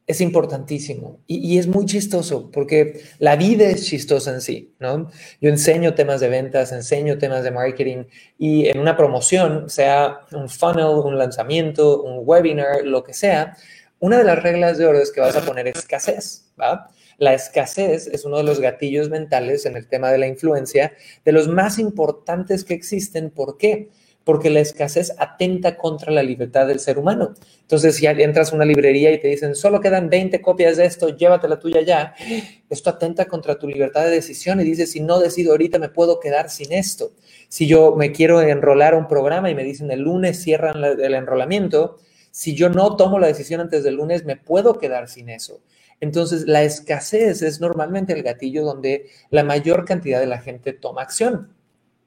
es 0.05 0.19
importantísimo 0.19 1.19
y, 1.27 1.57
es 1.57 1.67
muy 1.67 1.86
chistoso 1.86 2.51
porque 2.51 3.01
la 3.19 3.36
vida 3.36 3.69
es 3.69 3.86
chistosa 3.86 4.33
en 4.33 4.41
sí, 4.41 4.75
¿no? 4.79 5.10
Yo 5.39 5.50
enseño 5.50 5.95
temas 5.95 6.19
de 6.19 6.27
ventas, 6.27 6.72
enseño 6.74 7.17
temas 7.17 7.43
de 7.43 7.51
marketing 7.51 8.03
y 8.38 8.67
en 8.67 8.79
una 8.79 8.98
promoción, 8.98 9.69
sea 9.69 10.22
un 10.33 10.50
funnel, 10.50 10.88
un 11.05 11.17
lanzamiento, 11.17 12.03
un 12.03 12.22
webinar, 12.25 12.83
lo 12.83 13.03
que 13.03 13.13
sea, 13.13 13.55
Una 14.00 14.17
de 14.17 14.25
las 14.25 14.43
reglas 14.43 14.77
de 14.77 14.86
oro 14.86 15.00
es 15.00 15.12
que 15.13 15.22
vas 15.22 15.38
a 15.38 15.45
poner 15.45 15.65
escasez. 15.67 16.51
La 17.17 17.33
escasez 17.33 18.07
es 18.07 18.25
uno 18.25 18.38
de 18.38 18.43
los 18.43 18.60
gatillos 18.60 19.10
mentales 19.10 19.65
en 19.65 19.77
el 19.77 19.88
tema 19.88 20.12
de 20.12 20.17
la 20.17 20.27
influencia, 20.27 20.91
de 21.24 21.31
los 21.31 21.48
más 21.48 21.79
importantes 21.79 22.65
que 22.65 22.74
existen. 22.74 23.29
¿Por 23.29 23.57
qué? 23.57 23.89
Porque 24.24 24.50
la 24.50 24.62
escasez 24.62 25.13
atenta 25.18 25.75
contra 25.75 26.12
la 26.12 26.24
libertad 26.24 26.68
del 26.68 26.80
ser 26.80 26.98
humano. 26.98 27.34
Entonces, 27.62 27.96
si 27.96 28.06
entras 28.06 28.51
a 28.51 28.56
una 28.56 28.63
librería 28.63 29.12
y 29.12 29.20
te 29.20 29.27
dicen, 29.27 29.53
solo 29.56 29.82
quedan 29.82 30.10
20 30.10 30.42
copias 30.42 30.77
de 30.77 30.86
esto, 30.86 31.10
llévate 31.10 31.48
la 31.48 31.60
tuya 31.60 31.82
ya, 31.82 32.13
esto 32.70 32.89
atenta 32.89 33.25
contra 33.25 33.60
tu 33.60 33.68
libertad 33.68 34.06
de 34.06 34.12
decisión 34.12 34.62
y 34.62 34.63
dices, 34.63 34.92
si 34.92 35.01
no 35.01 35.20
decido 35.20 35.51
ahorita, 35.51 35.80
me 35.80 35.89
puedo 35.89 36.20
quedar 36.20 36.50
sin 36.50 36.72
esto. 36.72 37.12
Si 37.50 37.68
yo 37.68 37.96
me 37.96 38.12
quiero 38.12 38.42
enrolar 38.42 38.94
a 38.94 38.98
un 38.98 39.08
programa 39.08 39.50
y 39.50 39.56
me 39.56 39.63
dicen, 39.63 39.92
el 39.92 40.01
lunes 40.01 40.42
cierran 40.42 40.84
el 40.84 41.13
enrolamiento, 41.13 41.98
si 42.32 42.56
yo 42.56 42.70
no 42.70 42.96
tomo 42.96 43.20
la 43.20 43.27
decisión 43.27 43.62
antes 43.62 43.84
del 43.84 43.96
lunes, 43.96 44.25
me 44.25 44.38
puedo 44.38 44.80
quedar 44.80 45.08
sin 45.08 45.30
eso. 45.30 45.62
Entonces, 46.00 46.48
la 46.48 46.63
escasez 46.63 47.42
es 47.44 47.62
normalmente 47.62 48.13
el 48.13 48.24
gatillo 48.24 48.65
donde 48.65 49.06
la 49.30 49.44
mayor 49.44 49.86
cantidad 49.86 50.20
de 50.20 50.25
la 50.25 50.39
gente 50.39 50.74
toma 50.74 51.03
acción. 51.03 51.53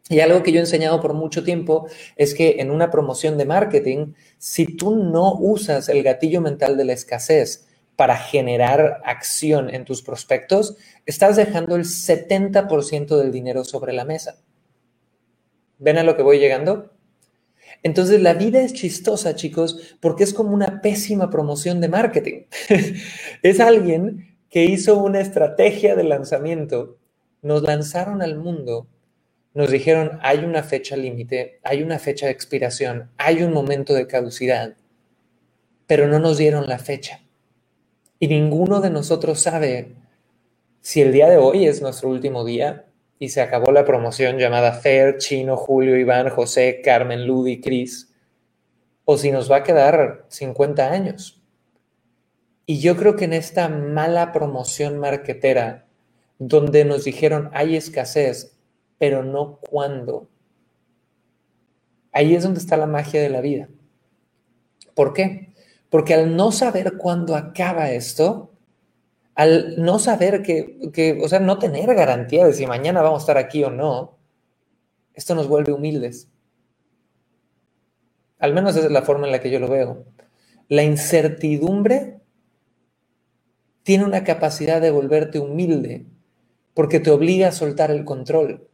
Y 0.08 0.20
algo 0.20 0.42
que 0.42 0.52
yo 0.52 0.58
he 0.58 0.60
enseñado 0.60 1.00
por 1.00 1.14
mucho 1.14 1.42
tiempo 1.42 1.88
es 2.16 2.34
que 2.34 2.56
en 2.58 2.70
una 2.70 2.90
promoción 2.90 3.36
de 3.36 3.44
marketing, 3.44 4.14
si 4.38 4.76
tú 4.76 4.94
no 4.94 5.34
usas 5.34 5.88
el 5.88 6.02
gatillo 6.04 6.40
mental 6.40 6.76
de 6.76 6.84
la 6.84 6.92
escasez 6.92 7.66
para 7.96 8.16
generar 8.16 9.00
acción 9.04 9.74
en 9.74 9.84
tus 9.84 10.02
prospectos, 10.02 10.76
estás 11.06 11.36
dejando 11.36 11.74
el 11.74 11.84
70% 11.84 13.16
del 13.16 13.32
dinero 13.32 13.64
sobre 13.64 13.92
la 13.92 14.04
mesa. 14.04 14.36
¿Ven 15.78 15.98
a 15.98 16.04
lo 16.04 16.16
que 16.16 16.22
voy 16.22 16.38
llegando? 16.38 16.92
Entonces 17.82 18.20
la 18.22 18.34
vida 18.34 18.60
es 18.60 18.74
chistosa, 18.74 19.34
chicos, 19.34 19.96
porque 20.00 20.24
es 20.24 20.32
como 20.32 20.50
una 20.50 20.80
pésima 20.82 21.30
promoción 21.30 21.80
de 21.80 21.88
marketing. 21.88 22.42
es 23.42 23.60
alguien 23.60 24.36
que 24.50 24.64
hizo 24.64 24.98
una 24.98 25.20
estrategia 25.20 25.96
de 25.96 26.04
lanzamiento, 26.04 26.96
nos 27.42 27.62
lanzaron 27.62 28.22
al 28.22 28.36
mundo, 28.38 28.88
nos 29.56 29.70
dijeron, 29.70 30.18
hay 30.20 30.44
una 30.44 30.62
fecha 30.62 30.98
límite, 30.98 31.60
hay 31.62 31.82
una 31.82 31.98
fecha 31.98 32.26
de 32.26 32.32
expiración, 32.32 33.10
hay 33.16 33.42
un 33.42 33.54
momento 33.54 33.94
de 33.94 34.06
caducidad, 34.06 34.76
pero 35.86 36.06
no 36.06 36.18
nos 36.18 36.36
dieron 36.36 36.68
la 36.68 36.78
fecha. 36.78 37.22
Y 38.18 38.28
ninguno 38.28 38.82
de 38.82 38.90
nosotros 38.90 39.40
sabe 39.40 39.94
si 40.82 41.00
el 41.00 41.10
día 41.10 41.30
de 41.30 41.38
hoy 41.38 41.66
es 41.66 41.80
nuestro 41.80 42.10
último 42.10 42.44
día 42.44 42.84
y 43.18 43.30
se 43.30 43.40
acabó 43.40 43.72
la 43.72 43.86
promoción 43.86 44.36
llamada 44.36 44.74
Fer, 44.74 45.16
Chino, 45.16 45.56
Julio, 45.56 45.96
Iván, 45.96 46.28
José, 46.28 46.82
Carmen, 46.84 47.26
Ludi, 47.26 47.62
Cris, 47.62 48.12
o 49.06 49.16
si 49.16 49.30
nos 49.30 49.50
va 49.50 49.56
a 49.56 49.62
quedar 49.62 50.26
50 50.28 50.92
años. 50.92 51.42
Y 52.66 52.80
yo 52.80 52.94
creo 52.98 53.16
que 53.16 53.24
en 53.24 53.32
esta 53.32 53.70
mala 53.70 54.32
promoción 54.32 54.98
marquetera, 54.98 55.86
donde 56.38 56.84
nos 56.84 57.04
dijeron 57.04 57.48
hay 57.54 57.74
escasez, 57.74 58.55
pero 58.98 59.22
no 59.22 59.58
cuándo, 59.58 60.28
ahí 62.12 62.34
es 62.34 62.42
donde 62.42 62.60
está 62.60 62.76
la 62.76 62.86
magia 62.86 63.20
de 63.20 63.28
la 63.28 63.40
vida. 63.40 63.68
¿Por 64.94 65.12
qué? 65.12 65.52
Porque 65.90 66.14
al 66.14 66.34
no 66.36 66.52
saber 66.52 66.96
cuándo 66.96 67.36
acaba 67.36 67.90
esto, 67.90 68.52
al 69.34 69.82
no 69.82 69.98
saber 69.98 70.42
que, 70.42 71.20
o 71.22 71.28
sea, 71.28 71.40
no 71.40 71.58
tener 71.58 71.94
garantía 71.94 72.46
de 72.46 72.54
si 72.54 72.66
mañana 72.66 73.02
vamos 73.02 73.20
a 73.20 73.24
estar 73.24 73.38
aquí 73.38 73.62
o 73.64 73.70
no, 73.70 74.16
esto 75.12 75.34
nos 75.34 75.46
vuelve 75.46 75.72
humildes. 75.72 76.30
Al 78.38 78.54
menos 78.54 78.76
esa 78.76 78.86
es 78.86 78.92
la 78.92 79.02
forma 79.02 79.26
en 79.26 79.32
la 79.32 79.40
que 79.40 79.50
yo 79.50 79.60
lo 79.60 79.68
veo. 79.68 80.04
La 80.68 80.82
incertidumbre 80.82 82.20
tiene 83.82 84.04
una 84.04 84.24
capacidad 84.24 84.80
de 84.80 84.90
volverte 84.90 85.38
humilde 85.38 86.06
porque 86.74 86.98
te 86.98 87.10
obliga 87.10 87.48
a 87.48 87.52
soltar 87.52 87.90
el 87.90 88.04
control. 88.04 88.68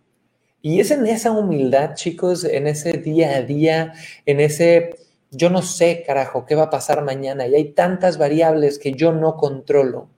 Y 0.63 0.81
es 0.81 0.91
en 0.91 1.07
esa 1.07 1.33
humildad, 1.33 1.95
chicos, 1.95 2.45
en 2.45 2.67
ese 2.67 2.93
día 2.93 3.37
a 3.37 3.43
día, 3.43 3.93
en 4.25 4.41
ese 4.41 4.97
yo 5.33 5.49
no 5.49 5.63
sé, 5.63 6.05
carajo, 6.07 6.45
qué 6.45 6.55
va 6.55 6.65
a 6.65 6.71
pasar 6.71 7.03
mañana 7.03 7.47
y 7.47 7.55
hay 7.55 7.73
tantas 7.73 8.19
variables 8.19 8.79
que 8.79 8.93
yo 8.93 9.13
no 9.13 9.37
controlo 9.37 10.11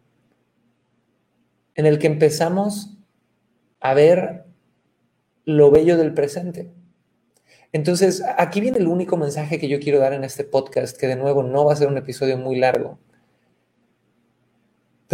en 1.76 1.86
el 1.86 2.00
que 2.00 2.08
empezamos 2.08 2.98
a 3.80 3.94
ver 3.94 4.44
lo 5.44 5.70
bello 5.70 5.96
del 5.96 6.14
presente. 6.14 6.72
Entonces, 7.72 8.24
aquí 8.38 8.60
viene 8.60 8.78
el 8.78 8.88
único 8.88 9.16
mensaje 9.16 9.58
que 9.58 9.68
yo 9.68 9.78
quiero 9.78 10.00
dar 10.00 10.12
en 10.14 10.24
este 10.24 10.44
podcast, 10.44 10.96
que 10.96 11.06
de 11.06 11.16
nuevo 11.16 11.42
no 11.42 11.64
va 11.64 11.72
a 11.72 11.76
ser 11.76 11.88
un 11.88 11.98
episodio 11.98 12.36
muy 12.36 12.56
largo. 12.56 12.98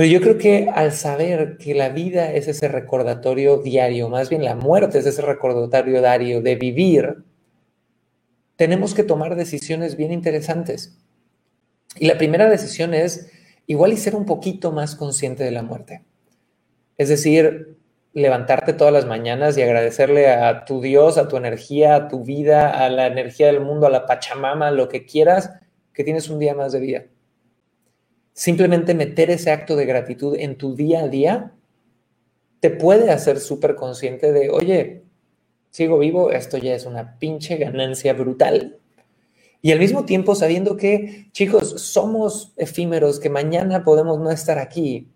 Pero 0.00 0.12
yo 0.12 0.22
creo 0.22 0.38
que 0.38 0.70
al 0.74 0.92
saber 0.92 1.58
que 1.58 1.74
la 1.74 1.90
vida 1.90 2.32
es 2.32 2.48
ese 2.48 2.68
recordatorio 2.68 3.58
diario, 3.58 4.08
más 4.08 4.30
bien 4.30 4.42
la 4.42 4.54
muerte 4.54 4.98
es 4.98 5.04
ese 5.04 5.20
recordatorio 5.20 6.00
diario 6.00 6.40
de 6.40 6.54
vivir, 6.54 7.16
tenemos 8.56 8.94
que 8.94 9.02
tomar 9.02 9.36
decisiones 9.36 9.98
bien 9.98 10.10
interesantes. 10.10 10.96
Y 11.98 12.06
la 12.06 12.16
primera 12.16 12.48
decisión 12.48 12.94
es 12.94 13.30
igual 13.66 13.92
y 13.92 13.98
ser 13.98 14.16
un 14.16 14.24
poquito 14.24 14.72
más 14.72 14.96
consciente 14.96 15.44
de 15.44 15.50
la 15.50 15.62
muerte. 15.62 16.02
Es 16.96 17.10
decir, 17.10 17.76
levantarte 18.14 18.72
todas 18.72 18.94
las 18.94 19.04
mañanas 19.04 19.58
y 19.58 19.62
agradecerle 19.62 20.30
a 20.30 20.64
tu 20.64 20.80
Dios, 20.80 21.18
a 21.18 21.28
tu 21.28 21.36
energía, 21.36 21.94
a 21.94 22.08
tu 22.08 22.24
vida, 22.24 22.70
a 22.70 22.88
la 22.88 23.06
energía 23.06 23.48
del 23.48 23.60
mundo, 23.60 23.86
a 23.86 23.90
la 23.90 24.06
Pachamama, 24.06 24.70
lo 24.70 24.88
que 24.88 25.04
quieras, 25.04 25.50
que 25.92 26.04
tienes 26.04 26.30
un 26.30 26.38
día 26.38 26.54
más 26.54 26.72
de 26.72 26.80
vida. 26.80 27.04
Simplemente 28.32 28.94
meter 28.94 29.30
ese 29.30 29.50
acto 29.50 29.76
de 29.76 29.86
gratitud 29.86 30.36
en 30.38 30.56
tu 30.56 30.74
día 30.74 31.02
a 31.02 31.08
día 31.08 31.52
te 32.60 32.70
puede 32.70 33.10
hacer 33.10 33.40
súper 33.40 33.74
consciente 33.74 34.32
de, 34.32 34.50
oye, 34.50 35.02
sigo 35.70 35.98
vivo, 35.98 36.30
esto 36.30 36.58
ya 36.58 36.74
es 36.74 36.86
una 36.86 37.18
pinche 37.18 37.56
ganancia 37.56 38.12
brutal. 38.12 38.78
Y 39.62 39.72
al 39.72 39.78
mismo 39.78 40.04
tiempo 40.04 40.34
sabiendo 40.34 40.76
que, 40.76 41.28
chicos, 41.32 41.80
somos 41.80 42.52
efímeros, 42.56 43.20
que 43.20 43.30
mañana 43.30 43.84
podemos 43.84 44.18
no 44.18 44.30
estar 44.30 44.58
aquí, 44.58 45.08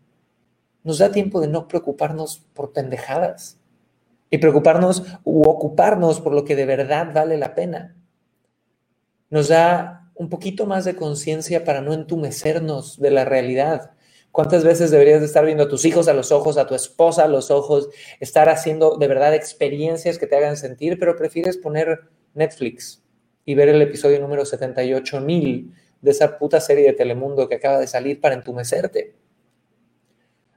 nos 0.83 0.99
da 0.99 1.11
tiempo 1.11 1.41
de 1.41 1.49
no 1.49 1.67
preocuparnos 1.67 2.45
por 2.53 2.73
pendejadas 2.73 3.59
y 4.29 4.39
preocuparnos 4.39 5.03
u 5.25 5.49
ocuparnos 5.49 6.21
por 6.21 6.35
lo 6.35 6.45
que 6.45 6.57
de 6.57 6.67
verdad 6.67 7.11
vale 7.15 7.39
la 7.39 7.55
pena. 7.55 7.97
Nos 9.31 9.49
da 9.49 10.04
un 10.15 10.29
poquito 10.29 10.67
más 10.67 10.85
de 10.85 10.97
conciencia 10.97 11.65
para 11.65 11.81
no 11.81 11.93
entumecernos 11.93 13.01
de 13.01 13.11
la 13.11 13.25
realidad. 13.25 13.93
¿Cuántas 14.33 14.65
veces 14.65 14.91
deberías 14.91 15.21
de 15.21 15.27
estar 15.27 15.45
viendo 15.45 15.65
a 15.65 15.69
tus 15.69 15.85
hijos 15.85 16.09
a 16.09 16.15
los 16.15 16.33
ojos, 16.33 16.59
a 16.59 16.67
tu 16.67 16.75
esposa 16.75 17.25
a 17.25 17.29
los 17.29 17.51
ojos, 17.51 17.89
estar 18.21 18.49
haciendo 18.49 18.97
de 18.97 19.09
verdad 19.09 19.35
experiencias 19.35 20.19
que 20.19 20.27
te 20.27 20.37
hagan 20.37 20.57
sentir, 20.57 20.99
pero 20.99 21.17
prefieres 21.17 21.57
poner 21.57 22.01
Netflix 22.35 23.03
y 23.45 23.55
ver 23.55 23.69
el 23.69 23.81
episodio 23.83 24.21
número 24.21 24.43
78.000 24.43 25.73
de 26.01 26.11
esa 26.11 26.39
puta 26.39 26.61
serie 26.61 26.87
de 26.87 26.93
Telemundo 26.93 27.49
que 27.49 27.57
acaba 27.57 27.79
de 27.79 27.87
salir 27.87 28.21
para 28.21 28.35
entumecerte? 28.35 29.15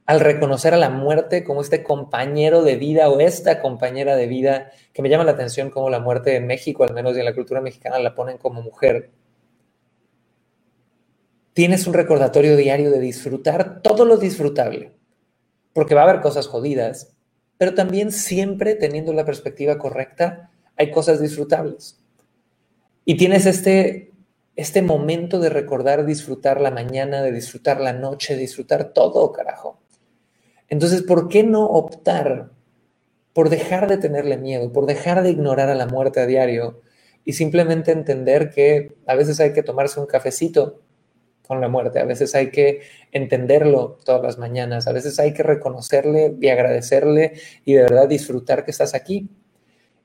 al 0.08 0.20
reconocer 0.20 0.72
a 0.72 0.78
la 0.78 0.88
muerte 0.88 1.44
como 1.44 1.60
este 1.60 1.82
compañero 1.82 2.62
de 2.62 2.76
vida 2.76 3.10
o 3.10 3.20
esta 3.20 3.60
compañera 3.60 4.16
de 4.16 4.26
vida, 4.26 4.70
que 4.94 5.02
me 5.02 5.10
llama 5.10 5.24
la 5.24 5.32
atención 5.32 5.68
como 5.68 5.90
la 5.90 6.00
muerte 6.00 6.34
en 6.34 6.46
México, 6.46 6.82
al 6.82 6.94
menos 6.94 7.14
y 7.14 7.18
en 7.18 7.26
la 7.26 7.34
cultura 7.34 7.60
mexicana, 7.60 7.98
la 7.98 8.14
ponen 8.14 8.38
como 8.38 8.62
mujer. 8.62 9.10
Tienes 11.58 11.88
un 11.88 11.94
recordatorio 11.94 12.56
diario 12.56 12.92
de 12.92 13.00
disfrutar 13.00 13.82
todo 13.82 14.04
lo 14.04 14.16
disfrutable, 14.16 14.92
porque 15.72 15.96
va 15.96 16.02
a 16.02 16.04
haber 16.08 16.20
cosas 16.20 16.46
jodidas, 16.46 17.16
pero 17.56 17.74
también 17.74 18.12
siempre 18.12 18.76
teniendo 18.76 19.12
la 19.12 19.24
perspectiva 19.24 19.76
correcta, 19.76 20.52
hay 20.76 20.92
cosas 20.92 21.20
disfrutables. 21.20 21.98
Y 23.04 23.16
tienes 23.16 23.44
este, 23.44 24.12
este 24.54 24.82
momento 24.82 25.40
de 25.40 25.50
recordar 25.50 26.06
disfrutar 26.06 26.60
la 26.60 26.70
mañana, 26.70 27.22
de 27.22 27.32
disfrutar 27.32 27.80
la 27.80 27.92
noche, 27.92 28.36
disfrutar 28.36 28.92
todo, 28.92 29.32
carajo. 29.32 29.80
Entonces, 30.68 31.02
¿por 31.02 31.28
qué 31.28 31.42
no 31.42 31.66
optar 31.66 32.52
por 33.32 33.48
dejar 33.48 33.88
de 33.88 33.98
tenerle 33.98 34.36
miedo, 34.36 34.72
por 34.72 34.86
dejar 34.86 35.24
de 35.24 35.30
ignorar 35.30 35.70
a 35.70 35.74
la 35.74 35.88
muerte 35.88 36.20
a 36.20 36.26
diario 36.26 36.82
y 37.24 37.32
simplemente 37.32 37.90
entender 37.90 38.50
que 38.50 38.94
a 39.08 39.16
veces 39.16 39.40
hay 39.40 39.52
que 39.52 39.64
tomarse 39.64 39.98
un 39.98 40.06
cafecito 40.06 40.82
con 41.48 41.60
la 41.60 41.68
muerte, 41.68 41.98
a 41.98 42.04
veces 42.04 42.34
hay 42.34 42.50
que 42.50 42.82
entenderlo 43.10 43.98
todas 44.04 44.22
las 44.22 44.38
mañanas, 44.38 44.86
a 44.86 44.92
veces 44.92 45.18
hay 45.18 45.32
que 45.32 45.42
reconocerle 45.42 46.36
y 46.40 46.48
agradecerle 46.48 47.32
y 47.64 47.72
de 47.72 47.82
verdad 47.82 48.06
disfrutar 48.06 48.64
que 48.64 48.70
estás 48.70 48.94
aquí. 48.94 49.30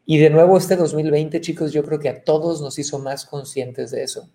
Y 0.06 0.18
de 0.18 0.30
nuevo 0.30 0.58
este 0.58 0.78
2020, 0.78 1.40
chicos, 1.42 1.74
yo 1.74 1.84
creo 1.84 2.00
que 2.00 2.10
a 2.10 2.24
todos 2.24 2.62
nos 2.62 2.80
hizo 2.80 2.98
más 3.00 3.26
conscientes 3.26 3.92
de 3.92 4.04
eso. 4.04 4.30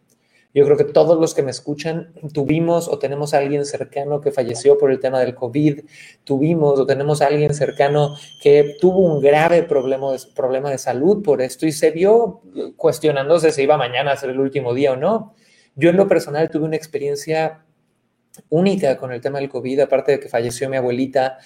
Yo 0.54 0.64
creo 0.64 0.76
que 0.76 0.84
todos 0.84 1.18
los 1.18 1.34
que 1.34 1.42
me 1.42 1.50
escuchan 1.50 2.12
tuvimos 2.32 2.88
o 2.88 2.98
tenemos 2.98 3.34
alguien 3.34 3.64
cercano 3.66 4.20
que 4.20 4.30
falleció 4.30 4.78
por 4.78 4.90
el 4.90 4.98
tema 4.98 5.20
del 5.20 5.34
COVID, 5.34 5.80
tuvimos 6.24 6.80
o 6.80 6.86
tenemos 6.86 7.20
alguien 7.20 7.52
cercano 7.54 8.16
que 8.42 8.76
tuvo 8.80 9.00
un 9.00 9.20
grave 9.20 9.62
problema 9.62 10.12
de, 10.12 10.18
problema 10.34 10.70
de 10.70 10.78
salud 10.78 11.22
por 11.22 11.42
esto 11.42 11.66
y 11.66 11.72
se 11.72 11.90
vio 11.90 12.40
cuestionándose 12.76 13.52
si 13.52 13.62
iba 13.62 13.76
mañana 13.76 14.12
a 14.12 14.16
ser 14.16 14.30
el 14.30 14.40
último 14.40 14.72
día 14.74 14.92
o 14.92 14.96
no. 14.96 15.34
Yo 15.78 15.90
en 15.90 15.96
lo 15.96 16.08
personal 16.08 16.50
tuve 16.50 16.64
una 16.64 16.74
experiencia 16.74 17.64
única 18.48 18.96
con 18.96 19.12
el 19.12 19.20
tema 19.20 19.38
del 19.38 19.48
COVID, 19.48 19.78
aparte 19.78 20.10
de 20.12 20.20
que 20.20 20.28
falleció 20.28 20.68
mi 20.68 20.76
abuelita. 20.76 21.38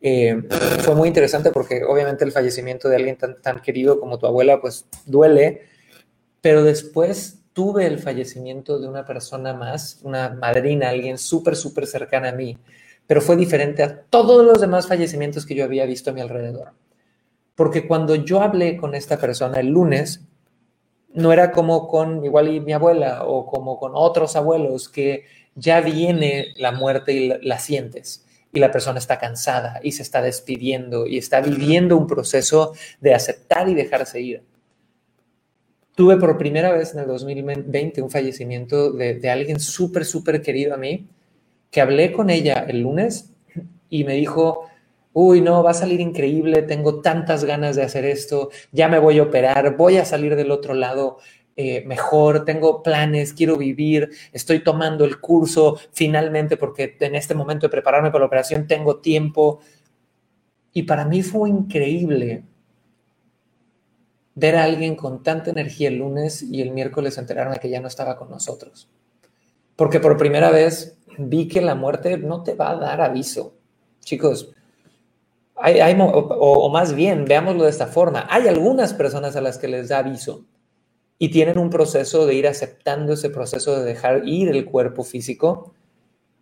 Eh, 0.00 0.42
fue 0.80 0.94
muy 0.94 1.08
interesante 1.08 1.50
porque 1.50 1.84
obviamente 1.84 2.24
el 2.24 2.32
fallecimiento 2.32 2.88
de 2.88 2.96
alguien 2.96 3.16
tan, 3.16 3.42
tan 3.42 3.60
querido 3.60 4.00
como 4.00 4.18
tu 4.18 4.26
abuela, 4.26 4.58
pues 4.58 4.86
duele, 5.04 5.66
pero 6.40 6.64
después 6.64 7.42
tuve 7.52 7.86
el 7.86 7.98
fallecimiento 7.98 8.78
de 8.78 8.88
una 8.88 9.04
persona 9.04 9.52
más, 9.52 10.00
una 10.02 10.30
madrina, 10.30 10.88
alguien 10.88 11.18
súper, 11.18 11.54
súper 11.54 11.86
cercana 11.86 12.30
a 12.30 12.32
mí, 12.32 12.56
pero 13.06 13.20
fue 13.20 13.36
diferente 13.36 13.82
a 13.82 14.00
todos 14.00 14.46
los 14.46 14.62
demás 14.62 14.88
fallecimientos 14.88 15.44
que 15.44 15.54
yo 15.54 15.64
había 15.64 15.84
visto 15.84 16.08
a 16.08 16.14
mi 16.14 16.22
alrededor. 16.22 16.72
Porque 17.54 17.86
cuando 17.86 18.14
yo 18.14 18.40
hablé 18.40 18.78
con 18.78 18.94
esta 18.94 19.18
persona 19.18 19.60
el 19.60 19.68
lunes, 19.68 20.22
no 21.14 21.32
era 21.32 21.52
como 21.52 21.88
con 21.88 22.24
igual 22.24 22.52
y 22.52 22.60
mi 22.60 22.72
abuela 22.72 23.24
o 23.24 23.46
como 23.46 23.78
con 23.78 23.92
otros 23.94 24.36
abuelos 24.36 24.88
que 24.88 25.24
ya 25.54 25.80
viene 25.80 26.48
la 26.56 26.72
muerte 26.72 27.12
y 27.12 27.28
la, 27.42 27.58
sientes 27.58 28.26
y 28.52 28.58
la 28.58 28.72
persona 28.72 28.98
está 28.98 29.18
cansada 29.18 29.80
y 29.82 29.92
se 29.92 30.02
está 30.02 30.20
despidiendo 30.20 31.06
y 31.06 31.16
está 31.16 31.40
viviendo 31.40 31.96
un 31.96 32.06
proceso 32.06 32.74
de 33.00 33.14
aceptar 33.14 33.68
y 33.68 33.74
dejarse 33.74 34.20
ir. 34.20 34.42
Tuve 35.94 36.16
por 36.16 36.36
primera 36.36 36.72
vez 36.72 36.92
en 36.92 37.00
el 37.00 37.06
2020 37.06 38.02
un 38.02 38.10
fallecimiento 38.10 38.90
de, 38.90 39.14
de 39.14 39.30
alguien 39.30 39.60
súper, 39.60 40.04
súper 40.04 40.42
querido 40.42 40.74
a 40.74 40.76
mí, 40.76 41.06
que 41.70 41.80
hablé 41.80 42.12
con 42.12 42.30
ella 42.30 42.64
el 42.68 42.80
lunes 42.80 43.30
y 43.88 44.02
me 44.02 44.14
dijo, 44.14 44.63
uy, 45.14 45.40
no, 45.40 45.62
va 45.62 45.70
a 45.70 45.74
salir 45.74 46.00
increíble, 46.00 46.62
tengo 46.62 47.00
tantas 47.00 47.44
ganas 47.44 47.76
de 47.76 47.82
hacer 47.82 48.04
esto, 48.04 48.50
ya 48.72 48.88
me 48.88 48.98
voy 48.98 49.18
a 49.18 49.22
operar, 49.22 49.76
voy 49.76 49.96
a 49.96 50.04
salir 50.04 50.36
del 50.36 50.50
otro 50.50 50.74
lado 50.74 51.18
eh, 51.56 51.84
mejor, 51.86 52.44
tengo 52.44 52.82
planes, 52.82 53.32
quiero 53.32 53.56
vivir, 53.56 54.10
estoy 54.32 54.64
tomando 54.64 55.04
el 55.04 55.20
curso 55.20 55.78
finalmente 55.92 56.56
porque 56.56 56.96
en 56.98 57.14
este 57.14 57.34
momento 57.34 57.66
de 57.66 57.70
prepararme 57.70 58.10
para 58.10 58.20
la 58.20 58.26
operación 58.26 58.66
tengo 58.66 58.96
tiempo. 58.98 59.60
Y 60.72 60.82
para 60.82 61.04
mí 61.04 61.22
fue 61.22 61.48
increíble 61.50 62.42
ver 64.34 64.56
a 64.56 64.64
alguien 64.64 64.96
con 64.96 65.22
tanta 65.22 65.50
energía 65.50 65.88
el 65.88 65.98
lunes 65.98 66.42
y 66.42 66.60
el 66.60 66.72
miércoles 66.72 67.18
enterarme 67.18 67.58
que 67.60 67.70
ya 67.70 67.80
no 67.80 67.86
estaba 67.86 68.16
con 68.16 68.30
nosotros. 68.30 68.88
Porque 69.76 70.00
por 70.00 70.16
primera 70.16 70.50
vez 70.50 70.98
vi 71.18 71.46
que 71.46 71.60
la 71.60 71.76
muerte 71.76 72.18
no 72.18 72.42
te 72.42 72.54
va 72.54 72.70
a 72.70 72.76
dar 72.76 73.00
aviso. 73.00 73.54
Chicos, 74.00 74.52
hay, 75.56 75.96
o, 75.98 76.68
más 76.70 76.94
bien, 76.94 77.24
veámoslo 77.24 77.64
de 77.64 77.70
esta 77.70 77.86
forma, 77.86 78.26
hay 78.28 78.48
algunas 78.48 78.92
personas 78.92 79.36
a 79.36 79.40
las 79.40 79.58
que 79.58 79.68
les 79.68 79.88
da 79.88 79.98
aviso 79.98 80.44
y 81.18 81.30
tienen 81.30 81.58
un 81.58 81.70
proceso 81.70 82.26
de 82.26 82.34
ir 82.34 82.48
aceptando 82.48 83.12
ese 83.12 83.30
proceso 83.30 83.78
de 83.78 83.84
dejar 83.84 84.26
ir 84.26 84.48
el 84.48 84.64
cuerpo 84.64 85.04
físico, 85.04 85.72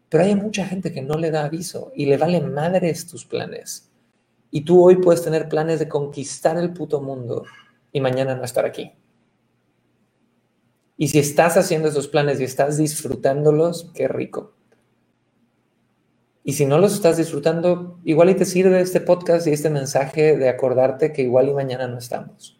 pero 0.08 0.24
hay 0.24 0.34
mucha 0.34 0.66
gente 0.66 0.92
que 0.92 1.02
no 1.02 1.18
le 1.18 1.30
da 1.30 1.44
aviso 1.44 1.92
y 1.94 2.06
le 2.06 2.16
valen 2.16 2.52
madres 2.52 3.06
tus 3.06 3.24
planes. 3.24 3.90
Y 4.50 4.62
tú 4.62 4.82
hoy 4.84 4.96
puedes 4.96 5.22
tener 5.22 5.48
planes 5.48 5.78
de 5.78 5.88
conquistar 5.88 6.58
el 6.58 6.72
puto 6.72 7.00
mundo 7.00 7.44
y 7.92 8.00
mañana 8.00 8.34
no 8.34 8.44
estar 8.44 8.64
aquí. 8.64 8.92
Y 10.96 11.08
si 11.08 11.18
estás 11.18 11.56
haciendo 11.56 11.88
esos 11.88 12.08
planes 12.08 12.40
y 12.40 12.44
estás 12.44 12.76
disfrutándolos, 12.76 13.90
qué 13.94 14.08
rico. 14.08 14.52
Y 16.44 16.54
si 16.54 16.66
no 16.66 16.78
los 16.78 16.94
estás 16.94 17.16
disfrutando, 17.16 18.00
igual 18.04 18.30
y 18.30 18.34
te 18.34 18.44
sirve 18.44 18.80
este 18.80 19.00
podcast 19.00 19.46
y 19.46 19.50
este 19.50 19.70
mensaje 19.70 20.36
de 20.36 20.48
acordarte 20.48 21.12
que 21.12 21.22
igual 21.22 21.48
y 21.48 21.54
mañana 21.54 21.86
no 21.86 21.98
estamos. 21.98 22.58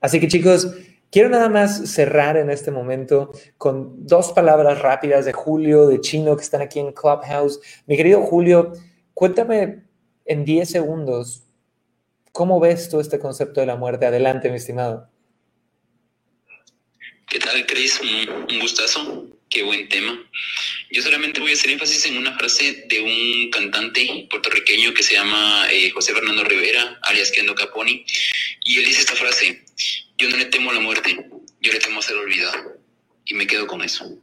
Así 0.00 0.20
que 0.20 0.28
chicos, 0.28 0.72
quiero 1.10 1.28
nada 1.28 1.48
más 1.48 1.90
cerrar 1.90 2.36
en 2.36 2.50
este 2.50 2.70
momento 2.70 3.32
con 3.58 4.06
dos 4.06 4.32
palabras 4.32 4.80
rápidas 4.80 5.24
de 5.24 5.32
Julio, 5.32 5.88
de 5.88 6.00
Chino, 6.00 6.36
que 6.36 6.42
están 6.42 6.62
aquí 6.62 6.78
en 6.78 6.92
Clubhouse. 6.92 7.60
Mi 7.86 7.96
querido 7.96 8.22
Julio, 8.22 8.72
cuéntame 9.14 9.82
en 10.24 10.44
10 10.44 10.68
segundos, 10.70 11.44
¿cómo 12.32 12.60
ves 12.60 12.88
tú 12.88 13.00
este 13.00 13.18
concepto 13.18 13.60
de 13.60 13.66
la 13.66 13.76
muerte? 13.76 14.06
Adelante, 14.06 14.50
mi 14.50 14.56
estimado. 14.56 15.08
¿Qué 17.28 17.38
tal, 17.38 17.66
Chris? 17.66 18.00
Un, 18.00 18.60
gustazo. 18.60 19.26
Qué 19.48 19.62
buen 19.62 19.88
tema. 19.88 20.18
Yo 20.92 21.00
solamente 21.00 21.40
voy 21.40 21.52
a 21.52 21.54
hacer 21.54 21.70
énfasis 21.70 22.04
en 22.04 22.18
una 22.18 22.36
frase 22.36 22.84
de 22.86 23.00
un 23.00 23.50
cantante 23.50 24.26
puertorriqueño 24.28 24.92
que 24.92 25.02
se 25.02 25.14
llama 25.14 25.66
eh, 25.72 25.90
José 25.90 26.12
Fernando 26.12 26.44
Rivera, 26.44 26.98
alias 27.00 27.30
Kendo 27.30 27.54
Caponi, 27.54 28.04
y 28.66 28.78
él 28.78 28.84
dice 28.84 29.00
esta 29.00 29.14
frase, 29.14 29.64
yo 30.18 30.28
no 30.28 30.36
le 30.36 30.44
temo 30.44 30.70
a 30.70 30.74
la 30.74 30.80
muerte, 30.80 31.26
yo 31.62 31.72
le 31.72 31.78
temo 31.78 32.00
a 32.00 32.02
ser 32.02 32.16
olvidado. 32.16 32.76
Y 33.24 33.32
me 33.32 33.46
quedo 33.46 33.66
con 33.66 33.80
eso. 33.82 34.18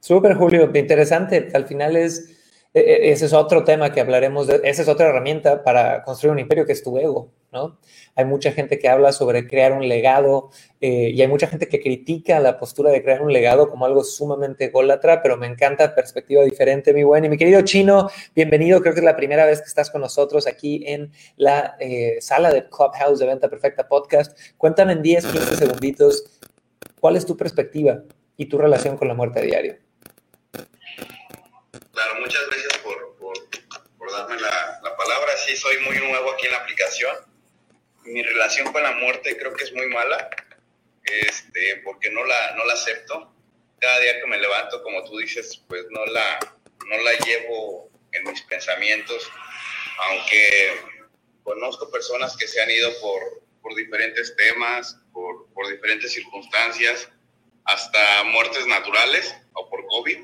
Súper, 0.00 0.34
Julio, 0.34 0.68
interesante. 0.74 1.50
Al 1.54 1.68
final 1.68 1.94
es, 1.94 2.39
ese 2.72 3.26
es 3.26 3.32
otro 3.32 3.64
tema 3.64 3.92
que 3.92 4.00
hablaremos, 4.00 4.46
de, 4.46 4.60
esa 4.62 4.82
es 4.82 4.88
otra 4.88 5.08
herramienta 5.08 5.64
para 5.64 6.04
construir 6.04 6.32
un 6.32 6.38
imperio 6.38 6.66
que 6.66 6.72
es 6.72 6.84
tu 6.84 6.96
ego, 6.98 7.32
¿no? 7.52 7.80
Hay 8.14 8.24
mucha 8.24 8.52
gente 8.52 8.78
que 8.78 8.88
habla 8.88 9.10
sobre 9.10 9.48
crear 9.48 9.72
un 9.72 9.88
legado 9.88 10.50
eh, 10.80 11.10
y 11.12 11.20
hay 11.20 11.26
mucha 11.26 11.48
gente 11.48 11.66
que 11.68 11.80
critica 11.80 12.38
la 12.38 12.58
postura 12.58 12.92
de 12.92 13.02
crear 13.02 13.22
un 13.22 13.32
legado 13.32 13.68
como 13.68 13.86
algo 13.86 14.04
sumamente 14.04 14.68
gólatra, 14.68 15.20
pero 15.20 15.36
me 15.36 15.48
encanta 15.48 15.96
perspectiva 15.96 16.44
diferente, 16.44 16.94
mi 16.94 17.02
buen. 17.02 17.24
Y 17.24 17.28
mi 17.28 17.36
querido 17.36 17.62
Chino, 17.62 18.08
bienvenido, 18.36 18.80
creo 18.80 18.94
que 18.94 19.00
es 19.00 19.04
la 19.04 19.16
primera 19.16 19.46
vez 19.46 19.60
que 19.60 19.66
estás 19.66 19.90
con 19.90 20.00
nosotros 20.00 20.46
aquí 20.46 20.84
en 20.86 21.10
la 21.36 21.76
eh, 21.80 22.18
sala 22.20 22.52
de 22.52 22.68
Clubhouse 22.68 23.18
de 23.18 23.26
Venta 23.26 23.48
Perfecta 23.48 23.88
Podcast. 23.88 24.38
Cuéntame 24.56 24.92
en 24.92 25.02
10, 25.02 25.26
15 25.26 25.56
segunditos, 25.56 26.40
¿cuál 27.00 27.16
es 27.16 27.26
tu 27.26 27.36
perspectiva 27.36 28.04
y 28.36 28.46
tu 28.46 28.58
relación 28.58 28.96
con 28.96 29.08
la 29.08 29.14
muerte 29.14 29.40
a 29.40 29.42
diario? 29.42 29.89
Claro, 31.92 32.20
muchas 32.20 32.46
gracias 32.48 32.78
por, 32.78 33.16
por, 33.16 34.12
darme 34.12 34.40
la, 34.40 34.80
la, 34.82 34.96
palabra. 34.96 35.36
Sí, 35.36 35.56
soy 35.56 35.78
muy 35.78 35.96
nuevo 35.98 36.32
aquí 36.32 36.46
en 36.46 36.52
la 36.52 36.58
aplicación. 36.58 37.16
Mi 38.04 38.22
relación 38.22 38.72
con 38.72 38.82
la 38.82 38.92
muerte 38.92 39.36
creo 39.36 39.52
que 39.54 39.64
es 39.64 39.72
muy 39.72 39.86
mala, 39.86 40.30
este, 41.04 41.76
porque 41.84 42.10
no 42.10 42.24
la, 42.24 42.56
no 42.56 42.64
la 42.64 42.74
acepto. 42.74 43.32
Cada 43.78 44.00
día 44.00 44.20
que 44.20 44.26
me 44.26 44.38
levanto, 44.38 44.82
como 44.82 45.04
tú 45.04 45.18
dices, 45.18 45.62
pues 45.68 45.84
no 45.90 46.04
la, 46.06 46.38
no 46.88 46.98
la 46.98 47.12
llevo 47.24 47.90
en 48.12 48.24
mis 48.24 48.42
pensamientos, 48.42 49.30
aunque 50.08 50.80
conozco 51.44 51.90
personas 51.90 52.36
que 52.36 52.48
se 52.48 52.60
han 52.60 52.70
ido 52.70 52.90
por, 53.00 53.42
por 53.62 53.74
diferentes 53.76 54.34
temas, 54.34 54.98
por, 55.12 55.46
por 55.54 55.68
diferentes 55.68 56.12
circunstancias, 56.12 57.08
hasta 57.64 58.24
muertes 58.24 58.66
naturales 58.66 59.34
o 59.52 59.68
por 59.68 59.86
COVID, 59.86 60.18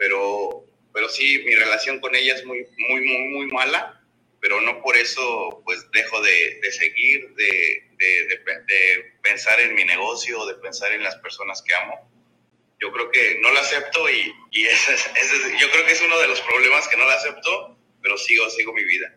pero 0.00 0.64
pero 0.92 1.08
sí, 1.08 1.42
mi 1.46 1.54
relación 1.54 2.00
con 2.00 2.14
ella 2.16 2.34
es 2.34 2.44
muy, 2.44 2.66
muy, 2.76 3.00
muy, 3.00 3.28
muy 3.28 3.46
mala, 3.46 4.02
pero 4.40 4.60
no 4.60 4.82
por 4.82 4.96
eso 4.96 5.62
pues 5.64 5.86
dejo 5.92 6.20
de, 6.20 6.58
de 6.62 6.72
seguir, 6.72 7.32
de, 7.36 7.82
de, 7.96 8.26
de, 8.26 9.12
pensar 9.22 9.60
en 9.60 9.74
mi 9.74 9.84
negocio, 9.84 10.46
de 10.46 10.54
pensar 10.54 10.90
en 10.92 11.02
las 11.02 11.14
personas 11.16 11.62
que 11.62 11.74
amo. 11.74 12.10
Yo 12.80 12.90
creo 12.92 13.10
que 13.10 13.38
no 13.40 13.52
la 13.52 13.60
acepto 13.60 14.08
y, 14.10 14.32
y 14.50 14.64
ese 14.66 14.94
ese 14.94 15.58
yo 15.60 15.70
creo 15.70 15.84
que 15.84 15.92
es 15.92 16.02
uno 16.02 16.18
de 16.18 16.28
los 16.28 16.40
problemas 16.40 16.88
que 16.88 16.96
no 16.96 17.04
la 17.04 17.14
acepto, 17.14 17.76
pero 18.02 18.16
sigo, 18.16 18.48
sigo 18.50 18.72
mi 18.72 18.84
vida. 18.84 19.14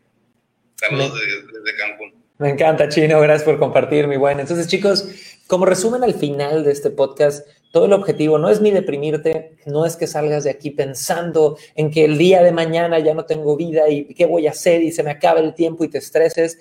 Saludos 0.75 1.19
desde, 1.19 1.77
Cancún. 1.77 2.23
Me 2.39 2.49
encanta, 2.49 2.89
Chino. 2.89 3.21
Gracias 3.21 3.43
por 3.43 3.57
compartir, 3.57 4.07
mi 4.07 4.17
buen. 4.17 4.39
Entonces, 4.39 4.67
chicos, 4.67 5.07
como 5.47 5.65
resumen 5.65 6.03
al 6.03 6.13
final 6.13 6.65
de 6.65 6.71
este 6.71 6.89
podcast, 6.89 7.47
todo 7.73 7.85
el 7.85 7.93
objetivo 7.93 8.37
no 8.37 8.49
es 8.49 8.61
ni 8.61 8.69
deprimirte, 8.69 9.57
no 9.65 9.87
es 9.87 9.95
que 9.95 10.05
salgas 10.05 10.43
de 10.43 10.51
aquí 10.51 10.69
pensando 10.69 11.57
en 11.73 11.89
que 11.89 12.05
el 12.05 12.19
día 12.19 12.43
de 12.43 12.51
mañana 12.51 12.99
ya 12.99 13.15
no 13.15 13.25
tengo 13.25 13.57
vida 13.57 13.89
y 13.89 14.13
qué 14.13 14.27
voy 14.27 14.45
a 14.45 14.51
hacer 14.51 14.83
y 14.83 14.91
se 14.91 15.01
me 15.01 15.09
acaba 15.09 15.39
el 15.39 15.55
tiempo 15.55 15.83
y 15.83 15.87
te 15.87 15.97
estreses. 15.97 16.59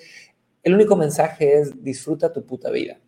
El 0.63 0.73
único 0.73 0.97
mensaje 0.97 1.59
es 1.59 1.85
disfruta 1.85 2.33
tu 2.33 2.47
puta 2.47 2.71
vida. 2.71 2.99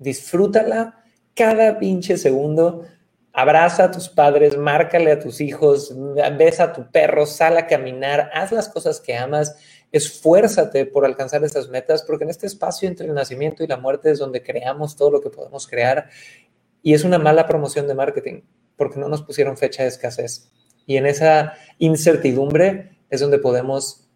Disfrútala 0.00 1.04
cada 1.36 1.78
pinche 1.78 2.18
segundo. 2.18 2.84
Abraza 3.32 3.84
a 3.84 3.90
tus 3.92 4.08
padres, 4.08 4.58
márcale 4.58 5.12
a 5.12 5.20
tus 5.20 5.40
hijos, 5.40 5.94
besa 6.36 6.64
a 6.64 6.72
tu 6.72 6.90
perro, 6.90 7.24
sal 7.24 7.56
a 7.56 7.68
caminar, 7.68 8.32
haz 8.34 8.50
las 8.50 8.68
cosas 8.68 9.00
que 9.00 9.16
amas, 9.16 9.54
esfuérzate 9.92 10.86
por 10.86 11.06
alcanzar 11.06 11.44
estas 11.44 11.68
metas, 11.68 12.02
porque 12.02 12.24
en 12.24 12.30
este 12.30 12.48
espacio 12.48 12.88
entre 12.88 13.06
el 13.06 13.14
nacimiento 13.14 13.62
y 13.62 13.68
la 13.68 13.76
muerte 13.76 14.10
es 14.10 14.18
donde 14.18 14.42
creamos 14.42 14.96
todo 14.96 15.12
lo 15.12 15.20
que 15.20 15.30
podemos 15.30 15.68
crear 15.68 16.08
y 16.82 16.94
es 16.94 17.04
una 17.04 17.18
mala 17.18 17.46
promoción 17.46 17.86
de 17.86 17.94
marketing 17.94 18.42
porque 18.76 18.98
no 18.98 19.08
nos 19.08 19.22
pusieron 19.22 19.56
fecha 19.56 19.82
de 19.82 19.88
escasez. 19.88 20.50
Y 20.86 20.96
en 20.96 21.06
esa 21.06 21.54
incertidumbre 21.78 22.98
es 23.10 23.20
donde 23.20 23.38
podemos 23.38 24.08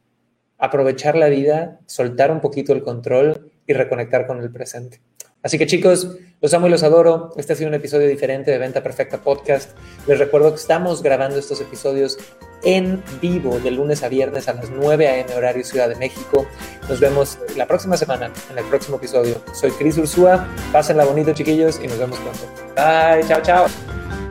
aprovechar 0.59 1.17
la 1.17 1.29
vida, 1.29 1.81
soltar 1.87 2.31
un 2.31 2.41
poquito 2.41 2.73
el 2.73 2.83
control 2.83 3.53
y 3.67 3.75
reconectar 3.75 4.27
con 4.27 4.41
el 4.41 4.51
presente. 4.51 5.01
Así 5.43 5.59
que 5.59 5.67
chicos, 5.67 6.17
los 6.41 6.55
amo 6.55 6.69
y 6.69 6.71
los 6.71 6.83
adoro. 6.83 7.35
Este 7.37 7.53
ha 7.53 7.57
sido 7.57 7.69
un 7.69 7.75
episodio 7.75 8.09
diferente 8.09 8.51
de 8.51 8.57
Venta 8.57 8.83
Perfecta 8.83 9.19
Podcast. 9.19 9.77
Les 10.07 10.19
recuerdo 10.19 10.51
que 10.51 10.61
estamos 10.61 11.03
grabando 11.03 11.39
estos 11.39 11.61
episodios 11.61 12.17
en 12.65 13.03
vivo 13.21 13.59
de 13.61 13.71
lunes 13.71 14.03
a 14.03 14.09
viernes 14.09 14.49
a 14.49 14.55
las 14.55 14.71
9 14.71 15.09
a.m. 15.09 15.35
horario 15.35 15.65
Ciudad 15.65 15.89
de 15.89 15.97
México. 15.97 16.47
Nos 16.89 17.01
vemos 17.01 17.39
la 17.57 17.67
próxima 17.67 17.97
semana 17.97 18.31
en 18.51 18.59
el 18.59 18.65
próximo 18.65 18.97
episodio. 18.97 19.41
Soy 19.53 19.71
Cris 19.73 19.99
Ursúa. 19.99 20.47
Pásenla 20.73 21.05
bonito 21.05 21.33
chiquillos 21.33 21.81
y 21.83 21.87
nos 21.87 21.99
vemos 21.99 22.19
pronto. 22.19 22.43
Bye, 22.75 23.27
chao, 23.29 23.41
chao. 23.43 24.24